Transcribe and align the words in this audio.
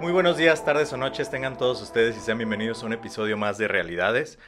Muy 0.00 0.12
buenos 0.12 0.36
días, 0.36 0.64
tardes 0.64 0.92
o 0.92 0.96
noches 0.96 1.28
tengan 1.28 1.58
todos 1.58 1.82
ustedes 1.82 2.16
y 2.16 2.20
sean 2.20 2.38
bienvenidos 2.38 2.82
a 2.82 2.86
un 2.86 2.92
episodio 2.92 3.36
más 3.36 3.58
de 3.58 3.66
Realidades. 3.66 4.38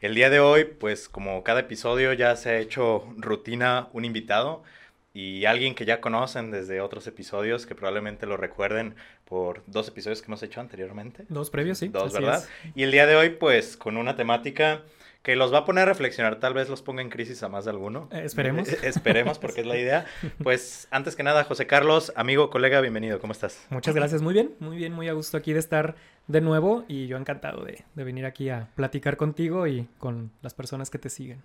El 0.00 0.14
día 0.14 0.28
de 0.28 0.38
hoy, 0.38 0.64
pues 0.64 1.08
como 1.08 1.42
cada 1.42 1.60
episodio 1.60 2.12
ya 2.12 2.36
se 2.36 2.50
ha 2.50 2.58
hecho 2.58 3.04
rutina 3.16 3.88
un 3.94 4.04
invitado 4.04 4.62
y 5.14 5.46
alguien 5.46 5.74
que 5.74 5.86
ya 5.86 6.02
conocen 6.02 6.50
desde 6.50 6.82
otros 6.82 7.06
episodios, 7.06 7.64
que 7.64 7.74
probablemente 7.74 8.26
lo 8.26 8.36
recuerden 8.36 8.96
por 9.24 9.62
dos 9.66 9.88
episodios 9.88 10.20
que 10.20 10.26
hemos 10.26 10.42
hecho 10.42 10.60
anteriormente. 10.60 11.24
Dos 11.30 11.48
previos, 11.48 11.78
sí. 11.78 11.88
Dos, 11.88 12.12
¿verdad? 12.12 12.44
Y 12.74 12.82
el 12.82 12.92
día 12.92 13.06
de 13.06 13.16
hoy, 13.16 13.30
pues 13.30 13.78
con 13.78 13.96
una 13.96 14.14
temática 14.14 14.82
que 15.28 15.36
los 15.36 15.52
va 15.52 15.58
a 15.58 15.64
poner 15.66 15.82
a 15.82 15.84
reflexionar, 15.84 16.40
tal 16.40 16.54
vez 16.54 16.70
los 16.70 16.80
ponga 16.80 17.02
en 17.02 17.10
crisis 17.10 17.42
a 17.42 17.50
más 17.50 17.66
de 17.66 17.70
alguno. 17.70 18.08
Eh, 18.12 18.22
esperemos. 18.24 18.66
Eh, 18.66 18.78
esperemos, 18.84 19.38
porque 19.38 19.60
es 19.60 19.66
la 19.66 19.76
idea. 19.76 20.06
Pues 20.42 20.88
antes 20.90 21.16
que 21.16 21.22
nada, 21.22 21.44
José 21.44 21.66
Carlos, 21.66 22.14
amigo, 22.16 22.48
colega, 22.48 22.80
bienvenido, 22.80 23.20
¿cómo 23.20 23.34
estás? 23.34 23.66
Muchas 23.68 23.94
gracias, 23.94 24.22
muy 24.22 24.32
bien, 24.32 24.54
muy 24.58 24.78
bien, 24.78 24.94
muy 24.94 25.06
a 25.06 25.12
gusto 25.12 25.36
aquí 25.36 25.52
de 25.52 25.58
estar 25.58 25.96
de 26.28 26.40
nuevo 26.40 26.86
y 26.88 27.08
yo 27.08 27.18
encantado 27.18 27.62
de, 27.62 27.84
de 27.94 28.04
venir 28.04 28.24
aquí 28.24 28.48
a 28.48 28.68
platicar 28.74 29.18
contigo 29.18 29.66
y 29.66 29.86
con 29.98 30.30
las 30.40 30.54
personas 30.54 30.88
que 30.88 30.98
te 30.98 31.10
siguen. 31.10 31.42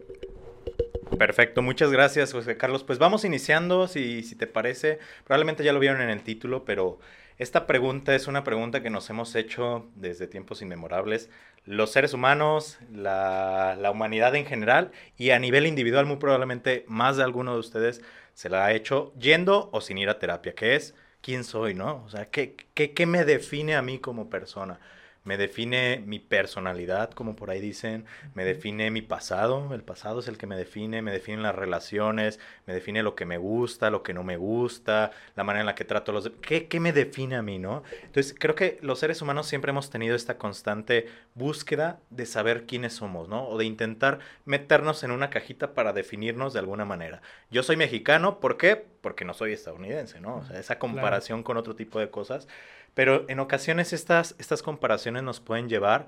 Perfecto, 1.18 1.62
muchas 1.62 1.92
gracias, 1.92 2.32
José 2.32 2.56
Carlos. 2.56 2.86
Pues 2.86 3.00
vamos 3.00 3.26
iniciando, 3.26 3.90
si, 3.90 4.24
si 4.24 4.36
te 4.36 4.48
parece. 4.48 5.00
Probablemente 5.26 5.62
ya 5.62 5.74
lo 5.74 5.80
vieron 5.80 6.00
en 6.00 6.10
el 6.10 6.24
título, 6.24 6.64
pero 6.64 7.00
esta 7.38 7.66
pregunta 7.66 8.16
es 8.16 8.28
una 8.28 8.44
pregunta 8.44 8.82
que 8.82 8.90
nos 8.90 9.10
hemos 9.10 9.36
hecho 9.36 9.88
desde 9.96 10.28
tiempos 10.28 10.62
inmemorables. 10.62 11.30
Los 11.66 11.92
seres 11.92 12.14
humanos, 12.14 12.78
la, 12.92 13.78
la, 13.80 13.92
humanidad 13.92 14.36
en 14.36 14.46
general 14.46 14.92
y 15.18 15.32
a 15.32 15.40
nivel 15.40 15.66
individual, 15.66 16.06
muy 16.06 16.18
probablemente 16.18 16.86
más 16.88 17.18
de 17.18 17.24
alguno 17.24 17.54
de 17.54 17.60
ustedes 17.60 18.02
se 18.34 18.50
la 18.50 18.66
ha 18.66 18.74
hecho 18.74 19.14
yendo 19.18 19.70
o 19.72 19.82
sin 19.82 19.98
ir 19.98 20.10
a 20.10 20.20
terapia, 20.20 20.54
que 20.56 20.76
es 20.76 20.96
quién 21.22 21.44
soy, 21.44 21.74
¿no? 21.74 22.04
O 22.06 22.10
sea, 22.10 22.30
¿qué, 22.30 22.56
qué, 22.74 22.94
qué 22.94 23.06
me 23.06 23.26
define 23.26 23.76
a 23.76 23.82
mí 23.82 24.00
como 24.00 24.30
persona? 24.30 24.80
Me 25.24 25.38
define 25.38 26.04
mi 26.06 26.20
personalidad, 26.20 27.12
como 27.12 27.36
por 27.36 27.50
ahí 27.50 27.62
dicen, 27.62 28.06
me 28.34 28.44
define 28.44 28.92
mi 28.92 29.02
pasado, 29.02 29.74
el 29.74 29.84
pasado 29.84 30.20
es 30.20 30.28
el 30.28 30.38
que 30.38 30.48
me 30.48 30.58
define, 30.58 31.02
me 31.02 31.12
define 31.12 31.42
las 31.42 31.56
relaciones, 31.56 32.40
me 32.66 32.74
define 32.74 33.04
lo 33.04 33.16
que 33.16 33.26
me 33.26 33.38
gusta, 33.38 33.90
lo 33.90 34.04
que 34.04 34.14
no 34.14 34.24
me 34.24 34.38
gusta, 34.38 35.12
la 35.36 35.44
manera 35.44 35.62
en 35.62 35.66
la 35.68 35.76
que 35.76 35.86
trato 35.86 36.12
a 36.12 36.16
los... 36.16 36.30
¿Qué, 36.42 36.68
¿Qué 36.68 36.80
me 36.80 36.92
define 36.92 37.36
a 37.36 37.42
mí, 37.42 37.58
no? 37.58 37.84
Entonces, 38.04 38.36
creo 38.38 38.56
que 38.56 38.80
los 38.82 39.00
seres 39.00 39.22
humanos 39.22 39.48
siempre 39.48 39.72
hemos 39.72 39.90
tenido 39.90 40.16
esta 40.16 40.38
constante 40.38 41.08
búsqueda 41.36 42.00
de 42.10 42.26
saber 42.26 42.66
quiénes 42.66 42.94
somos, 42.94 43.30
¿no? 43.30 43.48
O 43.48 43.58
de 43.58 43.66
intentar 43.66 44.20
meternos 44.46 45.04
en 45.04 45.12
una 45.12 45.30
cajita 45.30 45.74
para 45.74 45.94
definirnos 45.94 46.54
de 46.54 46.60
alguna 46.60 46.86
manera. 46.86 47.22
Yo 47.50 47.64
soy 47.64 47.78
mexicano, 47.78 48.40
¿por 48.40 48.58
qué? 48.58 48.86
Porque 49.02 49.26
no 49.26 49.34
soy 49.34 49.54
estadounidense, 49.54 50.20
¿no? 50.20 50.38
O 50.38 50.46
sea, 50.46 50.60
esa 50.60 50.80
comparación 50.80 51.44
con 51.44 51.58
otro 51.58 51.76
tipo 51.76 52.00
de 52.00 52.10
cosas. 52.10 52.48
Pero 52.94 53.26
en 53.28 53.40
ocasiones 53.40 53.94
estas, 53.94 54.36
estas 54.40 54.62
comparaciones 54.62 55.24
nos 55.24 55.40
pueden 55.40 55.70
llevar 55.70 56.08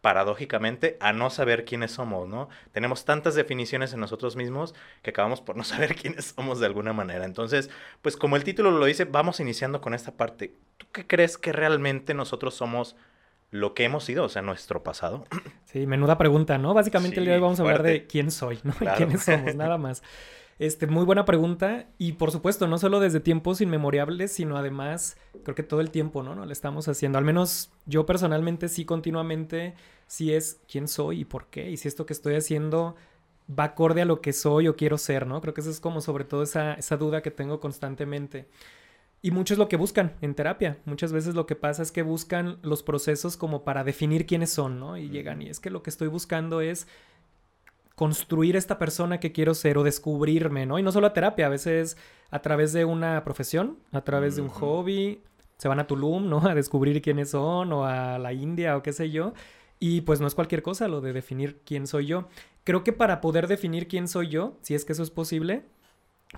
paradójicamente 0.00 0.96
a 1.00 1.12
no 1.12 1.30
saber 1.30 1.64
quiénes 1.64 1.92
somos, 1.92 2.28
¿no? 2.28 2.48
Tenemos 2.72 3.04
tantas 3.04 3.34
definiciones 3.34 3.92
en 3.92 4.00
nosotros 4.00 4.34
mismos 4.34 4.74
que 5.02 5.10
acabamos 5.10 5.40
por 5.40 5.56
no 5.56 5.64
saber 5.64 5.94
quiénes 6.00 6.34
somos 6.36 6.60
de 6.60 6.66
alguna 6.66 6.92
manera. 6.92 7.24
Entonces, 7.24 7.70
pues 8.02 8.16
como 8.16 8.36
el 8.36 8.44
título 8.44 8.70
lo 8.70 8.84
dice, 8.86 9.04
vamos 9.04 9.40
iniciando 9.40 9.80
con 9.80 9.94
esta 9.94 10.12
parte. 10.12 10.54
¿Tú 10.78 10.86
qué 10.92 11.06
crees 11.06 11.36
que 11.36 11.52
realmente 11.52 12.14
nosotros 12.14 12.54
somos 12.54 12.96
lo 13.50 13.74
que 13.74 13.84
hemos 13.84 14.04
sido, 14.04 14.24
o 14.24 14.28
sea, 14.28 14.42
nuestro 14.42 14.82
pasado? 14.82 15.26
Sí, 15.64 15.86
menuda 15.86 16.16
pregunta, 16.16 16.56
¿no? 16.56 16.72
Básicamente 16.72 17.18
el 17.18 17.24
día 17.24 17.32
de 17.32 17.38
hoy 17.38 17.42
vamos 17.42 17.60
a 17.60 17.62
hablar 17.62 17.82
de 17.82 18.06
quién 18.06 18.30
soy, 18.30 18.58
¿no? 18.62 18.72
quiénes 18.96 19.22
somos, 19.22 19.54
nada 19.56 19.76
más. 19.76 20.02
Este, 20.60 20.86
muy 20.86 21.06
buena 21.06 21.24
pregunta. 21.24 21.86
Y 21.96 22.12
por 22.12 22.30
supuesto, 22.30 22.68
no 22.68 22.76
solo 22.76 23.00
desde 23.00 23.18
tiempos 23.18 23.62
inmemorables, 23.62 24.30
sino 24.30 24.58
además, 24.58 25.16
creo 25.42 25.54
que 25.54 25.62
todo 25.62 25.80
el 25.80 25.90
tiempo, 25.90 26.22
¿no? 26.22 26.34
¿no? 26.34 26.44
Lo 26.44 26.52
estamos 26.52 26.86
haciendo. 26.86 27.16
Al 27.16 27.24
menos 27.24 27.72
yo 27.86 28.04
personalmente 28.04 28.68
sí 28.68 28.84
continuamente, 28.84 29.74
sí 30.06 30.34
es 30.34 30.60
quién 30.70 30.86
soy 30.86 31.20
y 31.20 31.24
por 31.24 31.46
qué. 31.46 31.70
Y 31.70 31.78
si 31.78 31.88
esto 31.88 32.04
que 32.04 32.12
estoy 32.12 32.34
haciendo 32.34 32.94
va 33.48 33.64
acorde 33.64 34.02
a 34.02 34.04
lo 34.04 34.20
que 34.20 34.34
soy 34.34 34.68
o 34.68 34.76
quiero 34.76 34.98
ser, 34.98 35.26
¿no? 35.26 35.40
Creo 35.40 35.54
que 35.54 35.62
eso 35.62 35.70
es 35.70 35.80
como 35.80 36.02
sobre 36.02 36.24
todo 36.24 36.42
esa, 36.42 36.74
esa 36.74 36.98
duda 36.98 37.22
que 37.22 37.30
tengo 37.30 37.58
constantemente. 37.58 38.46
Y 39.22 39.30
mucho 39.30 39.54
es 39.54 39.58
lo 39.58 39.68
que 39.68 39.76
buscan 39.76 40.14
en 40.20 40.34
terapia. 40.34 40.76
Muchas 40.84 41.10
veces 41.10 41.34
lo 41.34 41.46
que 41.46 41.56
pasa 41.56 41.82
es 41.82 41.90
que 41.90 42.02
buscan 42.02 42.58
los 42.60 42.82
procesos 42.82 43.38
como 43.38 43.64
para 43.64 43.82
definir 43.82 44.26
quiénes 44.26 44.50
son, 44.50 44.78
¿no? 44.78 44.98
Y 44.98 45.08
llegan 45.08 45.40
y 45.40 45.48
es 45.48 45.58
que 45.58 45.70
lo 45.70 45.82
que 45.82 45.88
estoy 45.88 46.08
buscando 46.08 46.60
es 46.60 46.86
construir 48.00 48.56
esta 48.56 48.78
persona 48.78 49.20
que 49.20 49.30
quiero 49.30 49.52
ser 49.52 49.76
o 49.76 49.82
descubrirme, 49.82 50.64
¿no? 50.64 50.78
Y 50.78 50.82
no 50.82 50.90
solo 50.90 51.08
a 51.08 51.12
terapia, 51.12 51.44
a 51.44 51.48
veces 51.50 51.98
a 52.30 52.40
través 52.40 52.72
de 52.72 52.86
una 52.86 53.22
profesión, 53.24 53.76
a 53.92 54.00
través 54.00 54.36
de 54.36 54.40
un 54.40 54.48
hobby, 54.48 55.20
se 55.58 55.68
van 55.68 55.80
a 55.80 55.86
Tulum, 55.86 56.26
¿no? 56.30 56.38
A 56.48 56.54
descubrir 56.54 57.02
quiénes 57.02 57.32
son 57.32 57.74
o 57.74 57.84
a 57.84 58.18
la 58.18 58.32
India 58.32 58.78
o 58.78 58.82
qué 58.82 58.94
sé 58.94 59.10
yo. 59.10 59.34
Y 59.78 60.00
pues 60.00 60.18
no 60.18 60.26
es 60.26 60.34
cualquier 60.34 60.62
cosa 60.62 60.88
lo 60.88 61.02
de 61.02 61.12
definir 61.12 61.60
quién 61.66 61.86
soy 61.86 62.06
yo. 62.06 62.26
Creo 62.64 62.84
que 62.84 62.94
para 62.94 63.20
poder 63.20 63.48
definir 63.48 63.86
quién 63.86 64.08
soy 64.08 64.28
yo, 64.28 64.56
si 64.62 64.74
es 64.74 64.86
que 64.86 64.94
eso 64.94 65.02
es 65.02 65.10
posible, 65.10 65.66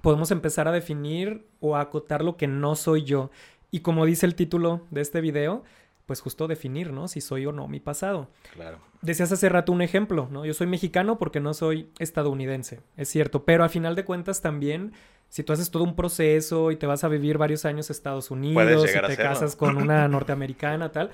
podemos 0.00 0.32
empezar 0.32 0.66
a 0.66 0.72
definir 0.72 1.46
o 1.60 1.76
a 1.76 1.82
acotar 1.82 2.24
lo 2.24 2.36
que 2.36 2.48
no 2.48 2.74
soy 2.74 3.04
yo. 3.04 3.30
Y 3.70 3.82
como 3.82 4.04
dice 4.04 4.26
el 4.26 4.34
título 4.34 4.80
de 4.90 5.00
este 5.00 5.20
video, 5.20 5.62
pues 6.06 6.20
justo 6.20 6.48
definir, 6.48 6.92
¿no? 6.92 7.08
Si 7.08 7.20
soy 7.20 7.46
o 7.46 7.52
no 7.52 7.68
mi 7.68 7.80
pasado. 7.80 8.28
Claro. 8.52 8.78
Decías 9.00 9.32
hace 9.32 9.48
rato 9.48 9.72
un 9.72 9.82
ejemplo, 9.82 10.28
¿no? 10.30 10.44
Yo 10.44 10.54
soy 10.54 10.66
mexicano 10.66 11.18
porque 11.18 11.40
no 11.40 11.54
soy 11.54 11.90
estadounidense, 11.98 12.80
es 12.96 13.08
cierto, 13.08 13.44
pero 13.44 13.64
a 13.64 13.68
final 13.68 13.94
de 13.94 14.04
cuentas 14.04 14.40
también, 14.40 14.92
si 15.28 15.42
tú 15.42 15.52
haces 15.52 15.70
todo 15.70 15.84
un 15.84 15.96
proceso 15.96 16.70
y 16.70 16.76
te 16.76 16.86
vas 16.86 17.04
a 17.04 17.08
vivir 17.08 17.38
varios 17.38 17.64
años 17.64 17.88
a 17.88 17.92
Estados 17.92 18.30
Unidos 18.30 18.88
y 18.88 19.06
te 19.06 19.16
casas 19.16 19.56
con 19.56 19.76
una 19.76 20.06
norteamericana, 20.08 20.92
tal, 20.92 21.10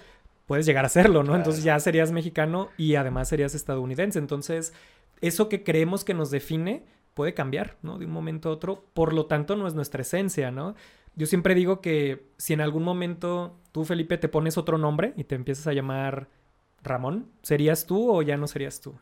puedes 0.47 0.67
llegar 0.67 0.85
a 0.85 0.89
serlo, 0.89 1.23
¿no? 1.23 1.37
Entonces 1.37 1.63
ya 1.63 1.79
serías 1.79 2.11
mexicano 2.11 2.71
y 2.77 2.97
además 2.97 3.29
serías 3.29 3.55
estadounidense. 3.55 4.19
Entonces, 4.19 4.73
eso 5.21 5.49
que 5.49 5.63
creemos 5.63 6.05
que 6.05 6.15
nos 6.15 6.31
define 6.31 6.85
puede 7.15 7.35
cambiar, 7.35 7.77
¿no? 7.83 7.99
De 7.99 8.07
un 8.07 8.13
momento 8.13 8.49
a 8.49 8.53
otro, 8.53 8.87
por 8.95 9.13
lo 9.13 9.27
tanto 9.27 9.57
no 9.57 9.67
es 9.67 9.75
nuestra 9.75 10.03
esencia, 10.03 10.51
¿no? 10.51 10.75
Yo 11.19 11.27
siempre 11.27 11.57
digo 11.57 11.81
que 11.81 12.23
si 12.37 12.53
en 12.53 12.61
algún 12.61 12.85
momento 12.85 13.59
tú, 13.73 13.85
Felipe, 13.85 14.19
te 14.19 14.29
pones 14.29 14.57
otro 14.57 14.79
nombre 14.79 15.15
y 15.17 15.25
te 15.25 15.35
empiezas 15.35 15.67
a 15.67 15.73
llamar 15.73 16.29
Ramón, 16.85 17.27
¿serías 17.43 17.87
tú 17.87 18.09
o 18.15 18.23
ya 18.23 18.37
no 18.37 18.47
serías 18.47 18.81
tú? 18.81 18.95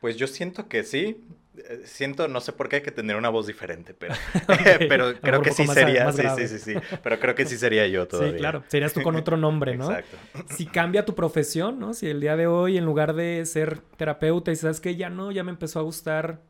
Pues 0.00 0.16
yo 0.16 0.26
siento 0.26 0.68
que 0.68 0.82
sí. 0.82 1.24
Eh, 1.56 1.82
siento, 1.84 2.26
no 2.26 2.40
sé 2.40 2.52
por 2.52 2.68
qué 2.68 2.76
hay 2.76 2.82
que 2.82 2.90
tener 2.90 3.14
una 3.14 3.28
voz 3.28 3.46
diferente, 3.46 3.94
pero, 3.94 4.14
pero 4.88 5.20
creo 5.20 5.40
que 5.40 5.52
sí 5.52 5.64
sería. 5.68 6.10
Sí, 6.10 6.24
sí, 6.36 6.48
sí, 6.48 6.58
sí. 6.58 6.74
Pero 7.00 7.20
creo 7.20 7.36
que 7.36 7.46
sí 7.46 7.56
sería 7.56 7.86
yo 7.86 8.08
todavía. 8.08 8.32
Sí, 8.32 8.38
claro. 8.38 8.64
Serías 8.66 8.92
tú 8.92 9.00
con 9.02 9.14
otro 9.14 9.36
nombre, 9.36 9.76
¿no? 9.76 9.88
Exacto. 9.88 10.16
Si 10.56 10.66
cambia 10.66 11.04
tu 11.04 11.14
profesión, 11.14 11.78
¿no? 11.78 11.94
Si 11.94 12.08
el 12.08 12.20
día 12.20 12.34
de 12.34 12.48
hoy, 12.48 12.76
en 12.76 12.84
lugar 12.84 13.14
de 13.14 13.46
ser 13.46 13.78
terapeuta, 13.96 14.50
y 14.50 14.56
sabes 14.56 14.80
que 14.80 14.96
ya 14.96 15.10
no, 15.10 15.30
ya 15.30 15.44
me 15.44 15.52
empezó 15.52 15.78
a 15.78 15.82
gustar 15.82 16.40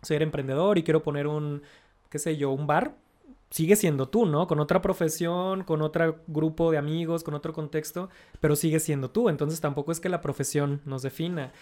ser 0.00 0.22
emprendedor 0.22 0.78
y 0.78 0.82
quiero 0.82 1.02
poner 1.02 1.26
un, 1.26 1.62
qué 2.08 2.18
sé 2.18 2.38
yo, 2.38 2.52
un 2.52 2.66
bar, 2.66 2.94
sigue 3.54 3.76
siendo 3.76 4.08
tú, 4.08 4.26
¿no? 4.26 4.48
Con 4.48 4.58
otra 4.58 4.82
profesión, 4.82 5.62
con 5.62 5.80
otro 5.80 6.16
grupo 6.26 6.72
de 6.72 6.78
amigos, 6.78 7.22
con 7.22 7.34
otro 7.34 7.52
contexto, 7.52 8.10
pero 8.40 8.56
sigue 8.56 8.80
siendo 8.80 9.12
tú. 9.12 9.28
Entonces 9.28 9.60
tampoco 9.60 9.92
es 9.92 10.00
que 10.00 10.08
la 10.08 10.20
profesión 10.20 10.80
nos 10.84 11.02
defina. 11.02 11.52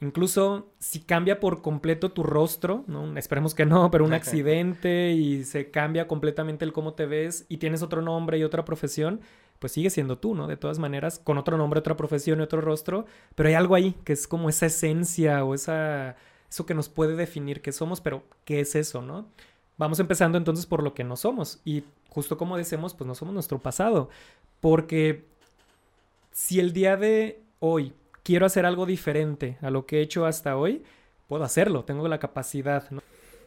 Incluso 0.00 0.72
si 0.80 0.98
cambia 0.98 1.38
por 1.38 1.62
completo 1.62 2.10
tu 2.10 2.24
rostro, 2.24 2.82
¿no? 2.88 3.16
esperemos 3.16 3.54
que 3.54 3.64
no, 3.64 3.92
pero 3.92 4.04
un 4.04 4.12
accidente 4.20 5.12
y 5.12 5.44
se 5.44 5.70
cambia 5.70 6.08
completamente 6.08 6.64
el 6.64 6.72
cómo 6.72 6.94
te 6.94 7.06
ves 7.06 7.46
y 7.48 7.58
tienes 7.58 7.82
otro 7.82 8.02
nombre 8.02 8.36
y 8.36 8.42
otra 8.42 8.64
profesión, 8.64 9.20
pues 9.60 9.70
sigue 9.70 9.90
siendo 9.90 10.18
tú, 10.18 10.34
¿no? 10.34 10.48
De 10.48 10.56
todas 10.56 10.80
maneras, 10.80 11.20
con 11.20 11.38
otro 11.38 11.56
nombre, 11.56 11.78
otra 11.78 11.96
profesión 11.96 12.40
y 12.40 12.42
otro 12.42 12.60
rostro, 12.60 13.06
pero 13.36 13.50
hay 13.50 13.54
algo 13.54 13.76
ahí 13.76 13.94
que 14.04 14.14
es 14.14 14.26
como 14.26 14.48
esa 14.48 14.66
esencia 14.66 15.44
o 15.44 15.54
esa, 15.54 16.16
eso 16.50 16.66
que 16.66 16.74
nos 16.74 16.88
puede 16.88 17.14
definir 17.14 17.62
qué 17.62 17.70
somos, 17.70 18.00
pero 18.00 18.24
¿qué 18.44 18.58
es 18.58 18.74
eso, 18.74 19.00
no? 19.00 19.28
Vamos 19.80 19.98
empezando 19.98 20.36
entonces 20.36 20.66
por 20.66 20.82
lo 20.82 20.92
que 20.92 21.04
no 21.04 21.16
somos. 21.16 21.58
Y 21.64 21.84
justo 22.10 22.36
como 22.36 22.58
decimos, 22.58 22.92
pues 22.92 23.08
no 23.08 23.14
somos 23.14 23.32
nuestro 23.32 23.60
pasado. 23.60 24.10
Porque 24.60 25.24
si 26.32 26.60
el 26.60 26.74
día 26.74 26.98
de 26.98 27.40
hoy 27.60 27.94
quiero 28.22 28.44
hacer 28.44 28.66
algo 28.66 28.84
diferente 28.84 29.56
a 29.62 29.70
lo 29.70 29.86
que 29.86 29.96
he 29.96 30.02
hecho 30.02 30.26
hasta 30.26 30.58
hoy, 30.58 30.82
puedo 31.28 31.44
hacerlo, 31.44 31.84
tengo 31.84 32.06
la 32.08 32.18
capacidad. 32.18 32.90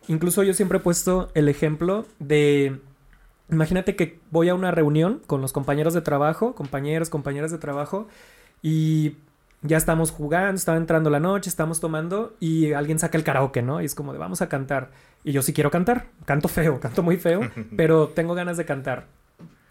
Incluso 0.07 0.41
yo 0.41 0.55
siempre 0.55 0.79
he 0.79 0.81
puesto 0.81 1.29
el 1.35 1.49
ejemplo 1.49 2.07
de, 2.17 2.81
imagínate 3.51 3.95
que 3.95 4.19
voy 4.31 4.49
a 4.49 4.55
una 4.55 4.71
reunión 4.71 5.21
con 5.27 5.39
los 5.39 5.53
compañeros 5.53 5.93
de 5.93 6.01
trabajo, 6.01 6.55
compañeros, 6.55 7.11
compañeras 7.11 7.51
de 7.51 7.59
trabajo, 7.59 8.07
y 8.63 9.17
ya 9.63 9.77
estamos 9.77 10.11
jugando, 10.11 10.55
está 10.55 10.75
entrando 10.75 11.09
la 11.09 11.19
noche, 11.19 11.49
estamos 11.49 11.79
tomando 11.79 12.35
y 12.39 12.73
alguien 12.73 12.99
saca 12.99 13.17
el 13.17 13.23
karaoke, 13.23 13.61
¿no? 13.61 13.81
Y 13.81 13.85
es 13.85 13.95
como 13.95 14.13
de 14.13 14.19
vamos 14.19 14.41
a 14.41 14.49
cantar. 14.49 14.91
Y 15.23 15.31
yo 15.31 15.41
sí 15.41 15.53
quiero 15.53 15.71
cantar, 15.71 16.07
canto 16.25 16.49
feo, 16.49 16.79
canto 16.79 17.01
muy 17.01 17.17
feo, 17.17 17.41
pero 17.77 18.09
tengo 18.09 18.35
ganas 18.35 18.57
de 18.57 18.65
cantar. 18.65 19.07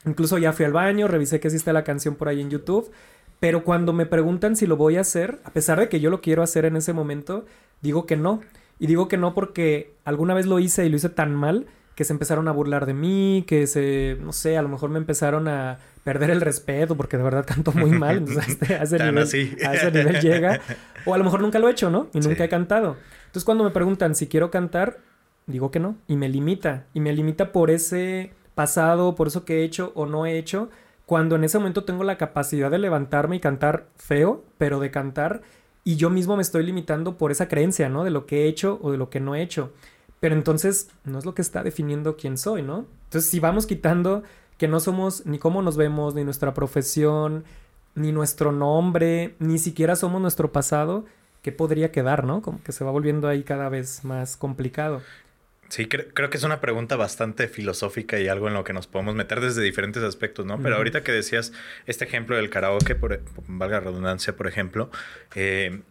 Incluso 0.07 0.39
ya 0.39 0.53
fui 0.53 0.65
al 0.65 0.73
baño, 0.73 1.09
revisé 1.09 1.39
que 1.41 1.49
existe 1.49 1.73
la 1.73 1.85
canción 1.85 2.17
por 2.17 2.29
ahí 2.29 2.41
en 2.41 2.51
YouTube, 2.51 2.91
pero 3.39 3.65
cuando 3.65 3.93
me 3.93 4.07
preguntan 4.07 4.57
si 4.57 4.67
lo 4.67 4.77
voy 4.77 4.97
a 4.97 5.03
hacer, 5.03 5.41
a 5.45 5.51
pesar 5.51 5.79
de 5.79 5.89
que 5.89 6.01
yo 6.01 6.11
lo 6.11 6.21
quiero 6.21 6.43
hacer 6.43 6.65
en 6.65 6.77
ese 6.77 6.93
momento, 6.93 7.45
digo 7.83 8.07
que 8.07 8.17
no. 8.17 8.41
Y 8.79 8.87
digo 8.87 9.07
que 9.09 9.17
no 9.17 9.35
porque 9.35 9.95
alguna 10.05 10.35
vez 10.35 10.47
lo 10.47 10.59
hice 10.59 10.87
y 10.87 10.89
lo 10.89 10.97
hice 10.97 11.09
tan 11.09 11.35
mal 11.35 11.67
que 11.95 12.05
se 12.05 12.13
empezaron 12.13 12.49
a 12.49 12.53
burlar 12.53 12.87
de 12.87 12.95
mí, 12.95 13.45
que 13.47 13.67
se, 13.67 14.17
no 14.21 14.33
sé, 14.33 14.57
a 14.57 14.63
lo 14.63 14.69
mejor 14.69 14.91
me 14.91 14.99
empezaron 14.99 15.49
a 15.49 15.79
perder 16.05 16.31
el 16.31 16.41
respeto 16.41 16.97
porque 16.97 17.17
de 17.17 17.23
verdad 17.23 17.45
canto 17.47 17.73
muy 17.73 17.91
mal, 17.91 18.17
entonces 18.27 18.71
a, 18.71 18.83
ese, 18.83 18.99
nivel, 18.99 20.21
llega. 20.21 20.61
O 21.05 21.15
a 21.15 21.19
lo 21.19 21.25
mejor 21.25 21.41
nunca 21.41 21.59
lo 21.59 21.69
he 21.69 21.73
hecho, 21.73 21.91
¿no? 21.91 22.09
Y 22.13 22.21
nunca 22.21 22.45
he 22.45 22.49
cantado. 22.49 22.97
Entonces 23.27 23.45
cuando 23.45 23.65
me 23.65 23.71
preguntan 23.71 24.15
si 24.15 24.27
quiero 24.27 24.51
cantar, 24.51 24.99
digo 25.47 25.71
que 25.71 25.81
no. 25.81 25.97
Y 26.09 26.17
me 26.17 26.29
limita. 26.29 26.87
Y 26.95 27.01
me 27.01 27.13
limita 27.13 27.53
por 27.53 27.71
ese 27.71 28.33
pasado, 28.55 29.15
por 29.15 29.29
eso 29.29 29.45
que 29.45 29.61
he 29.61 29.65
hecho 29.65 29.93
o 29.95 30.07
no 30.07 30.27
he 30.27 30.39
hecho, 30.39 30.71
cuando 31.07 31.37
en 31.37 31.45
ese 31.45 31.59
momento 31.59 31.85
tengo 31.85 32.05
la 32.05 32.19
capacidad 32.19 32.71
de 32.71 32.79
levantarme 32.79 33.37
y 33.37 33.41
cantar 33.41 33.87
feo, 33.97 34.45
pero 34.59 34.81
de 34.81 34.91
cantar 34.91 35.43
y 35.85 35.97
yo 35.97 36.11
mismo 36.11 36.37
me 36.37 36.43
estoy 36.43 36.65
limitando 36.65 37.19
por 37.19 37.33
esa 37.33 37.49
creencia, 37.49 37.89
¿no? 37.89 38.05
De 38.05 38.11
lo 38.11 38.27
que 38.27 38.45
he 38.45 38.49
hecho 38.49 38.79
o 38.83 38.93
de 38.93 38.99
lo 38.99 39.11
que 39.11 39.21
no 39.21 39.35
he 39.35 39.43
hecho. 39.43 39.73
Pero 40.23 40.37
entonces 40.37 40.89
no 41.03 41.19
es 41.19 41.25
lo 41.25 41.35
que 41.35 41.43
está 41.43 41.65
definiendo 41.65 42.17
quién 42.17 42.39
soy, 42.39 42.63
¿no? 42.63 42.87
Entonces 43.07 43.29
si 43.29 43.41
vamos 43.41 43.67
quitando 43.67 44.23
que 44.57 44.69
no 44.69 44.79
somos 44.79 45.27
ni 45.27 45.41
cómo 45.41 45.63
nos 45.63 45.77
vemos, 45.77 46.15
ni 46.15 46.23
nuestra 46.23 46.55
profesión, 46.55 47.43
ni 47.97 48.13
nuestro 48.13 48.53
nombre, 48.53 49.35
ni 49.41 49.59
siquiera 49.59 49.97
somos 49.97 50.23
nuestro 50.23 50.53
pasado, 50.53 51.07
¿qué 51.43 51.51
podría 51.51 51.91
quedar, 51.91 52.23
no? 52.23 52.41
Como 52.41 52.63
que 52.63 52.71
se 52.71 52.85
va 52.85 52.93
volviendo 52.93 53.27
ahí 53.27 53.43
cada 53.43 53.69
vez 53.69 54.05
más 54.05 54.37
complicado. 54.37 55.03
Sí, 55.71 55.87
creo, 55.87 56.31
que 56.31 56.37
es 56.37 56.45
una 56.45 56.61
pregunta 56.61 56.95
bastante 56.95 57.49
filosófica 57.49 58.21
y 58.21 58.29
algo 58.29 58.47
en 58.47 58.55
lo 58.55 58.63
que 58.63 58.73
nos 58.73 58.87
podemos 58.87 59.17
meter 59.17 59.41
desde 59.41 59.61
diferentes 59.61 60.05
aspectos, 60.05 60.47
¿no? 60.47 60.63
Pero 60.63 60.77
ahorita 60.77 61.03
que 61.03 61.11
decías 61.11 61.53
este 61.87 62.05
ejemplo 62.05 62.37
del 62.37 62.49
karaoke, 62.49 62.95
por, 62.95 63.23
valga 63.49 63.81
redundancia, 63.81 64.37
por 64.37 64.47
ejemplo, 64.47 64.89
eh, 65.35 65.83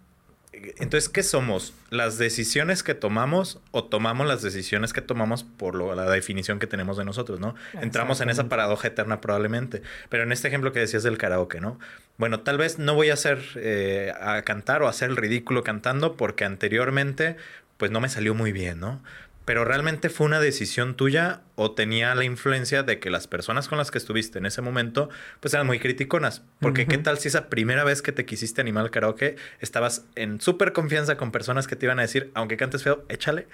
entonces, 0.54 1.08
¿qué 1.08 1.24
somos? 1.24 1.74
¿Las 1.90 2.18
decisiones 2.18 2.84
que 2.84 2.94
tomamos 2.94 3.60
o 3.72 3.86
tomamos 3.86 4.28
las 4.28 4.42
decisiones 4.42 4.92
que 4.92 5.02
tomamos 5.02 5.44
por 5.44 5.76
la 5.96 6.10
definición 6.10 6.60
que 6.60 6.68
tenemos 6.68 6.98
de 6.98 7.06
nosotros, 7.06 7.40
¿no? 7.40 7.56
Entramos 7.82 8.20
en 8.20 8.30
esa 8.30 8.50
paradoja 8.50 8.90
eterna 8.90 9.22
probablemente. 9.22 9.82
Pero 10.10 10.24
en 10.24 10.34
este 10.34 10.50
ejemplo 10.50 10.74
que 10.74 10.80
decías 10.80 11.04
del 11.04 11.18
karaoke, 11.18 11.62
¿no? 11.62 11.80
Bueno, 12.18 12.42
tal 12.42 12.58
vez 12.58 12.80
no 12.80 12.96
voy 12.96 13.12
a 13.12 13.14
hacer, 13.14 13.40
eh, 13.56 14.12
a 14.20 14.42
cantar 14.42 14.84
o 14.84 14.90
hacer 14.90 15.10
el 15.10 15.16
ridículo 15.16 15.64
cantando 15.64 16.18
porque 16.18 16.44
anteriormente, 16.44 17.38
pues 17.78 17.90
no 17.92 18.02
me 18.02 18.10
salió 18.10 18.36
muy 18.36 18.52
bien, 18.52 18.80
¿no? 18.80 19.02
Pero 19.46 19.66
realmente 19.66 20.10
fue 20.10 20.28
una 20.28 20.40
decisión 20.40 20.96
tuya 20.96 21.42
o 21.56 21.72
tenía 21.72 22.14
la 22.16 22.24
influencia 22.24 22.84
de 22.84 23.00
que 23.00 23.10
las 23.10 23.28
personas 23.28 23.68
con 23.68 23.78
las 23.78 23.92
que 23.92 23.98
estuviste 23.98 24.40
en 24.40 24.46
ese 24.46 24.62
momento 24.62 25.10
pues 25.40 25.54
eran 25.54 25.68
muy 25.68 25.80
criticonas. 25.80 26.44
Porque 26.60 26.88
qué 26.88 26.98
tal 26.98 27.18
si 27.18 27.28
esa 27.28 27.50
primera 27.50 27.84
vez 27.84 28.02
que 28.02 28.12
te 28.12 28.26
quisiste 28.26 28.62
animar 28.62 28.84
al 28.84 28.92
karaoke 28.92 29.36
estabas 29.60 30.06
en 30.16 30.42
súper 30.42 30.74
confianza 30.74 31.18
con 31.18 31.32
personas 31.32 31.68
que 31.68 31.76
te 31.76 31.86
iban 31.86 32.00
a 32.00 32.04
decir, 32.04 32.32
aunque 32.34 32.58
cantes 32.58 32.84
feo, 32.84 33.04
échale. 33.10 33.48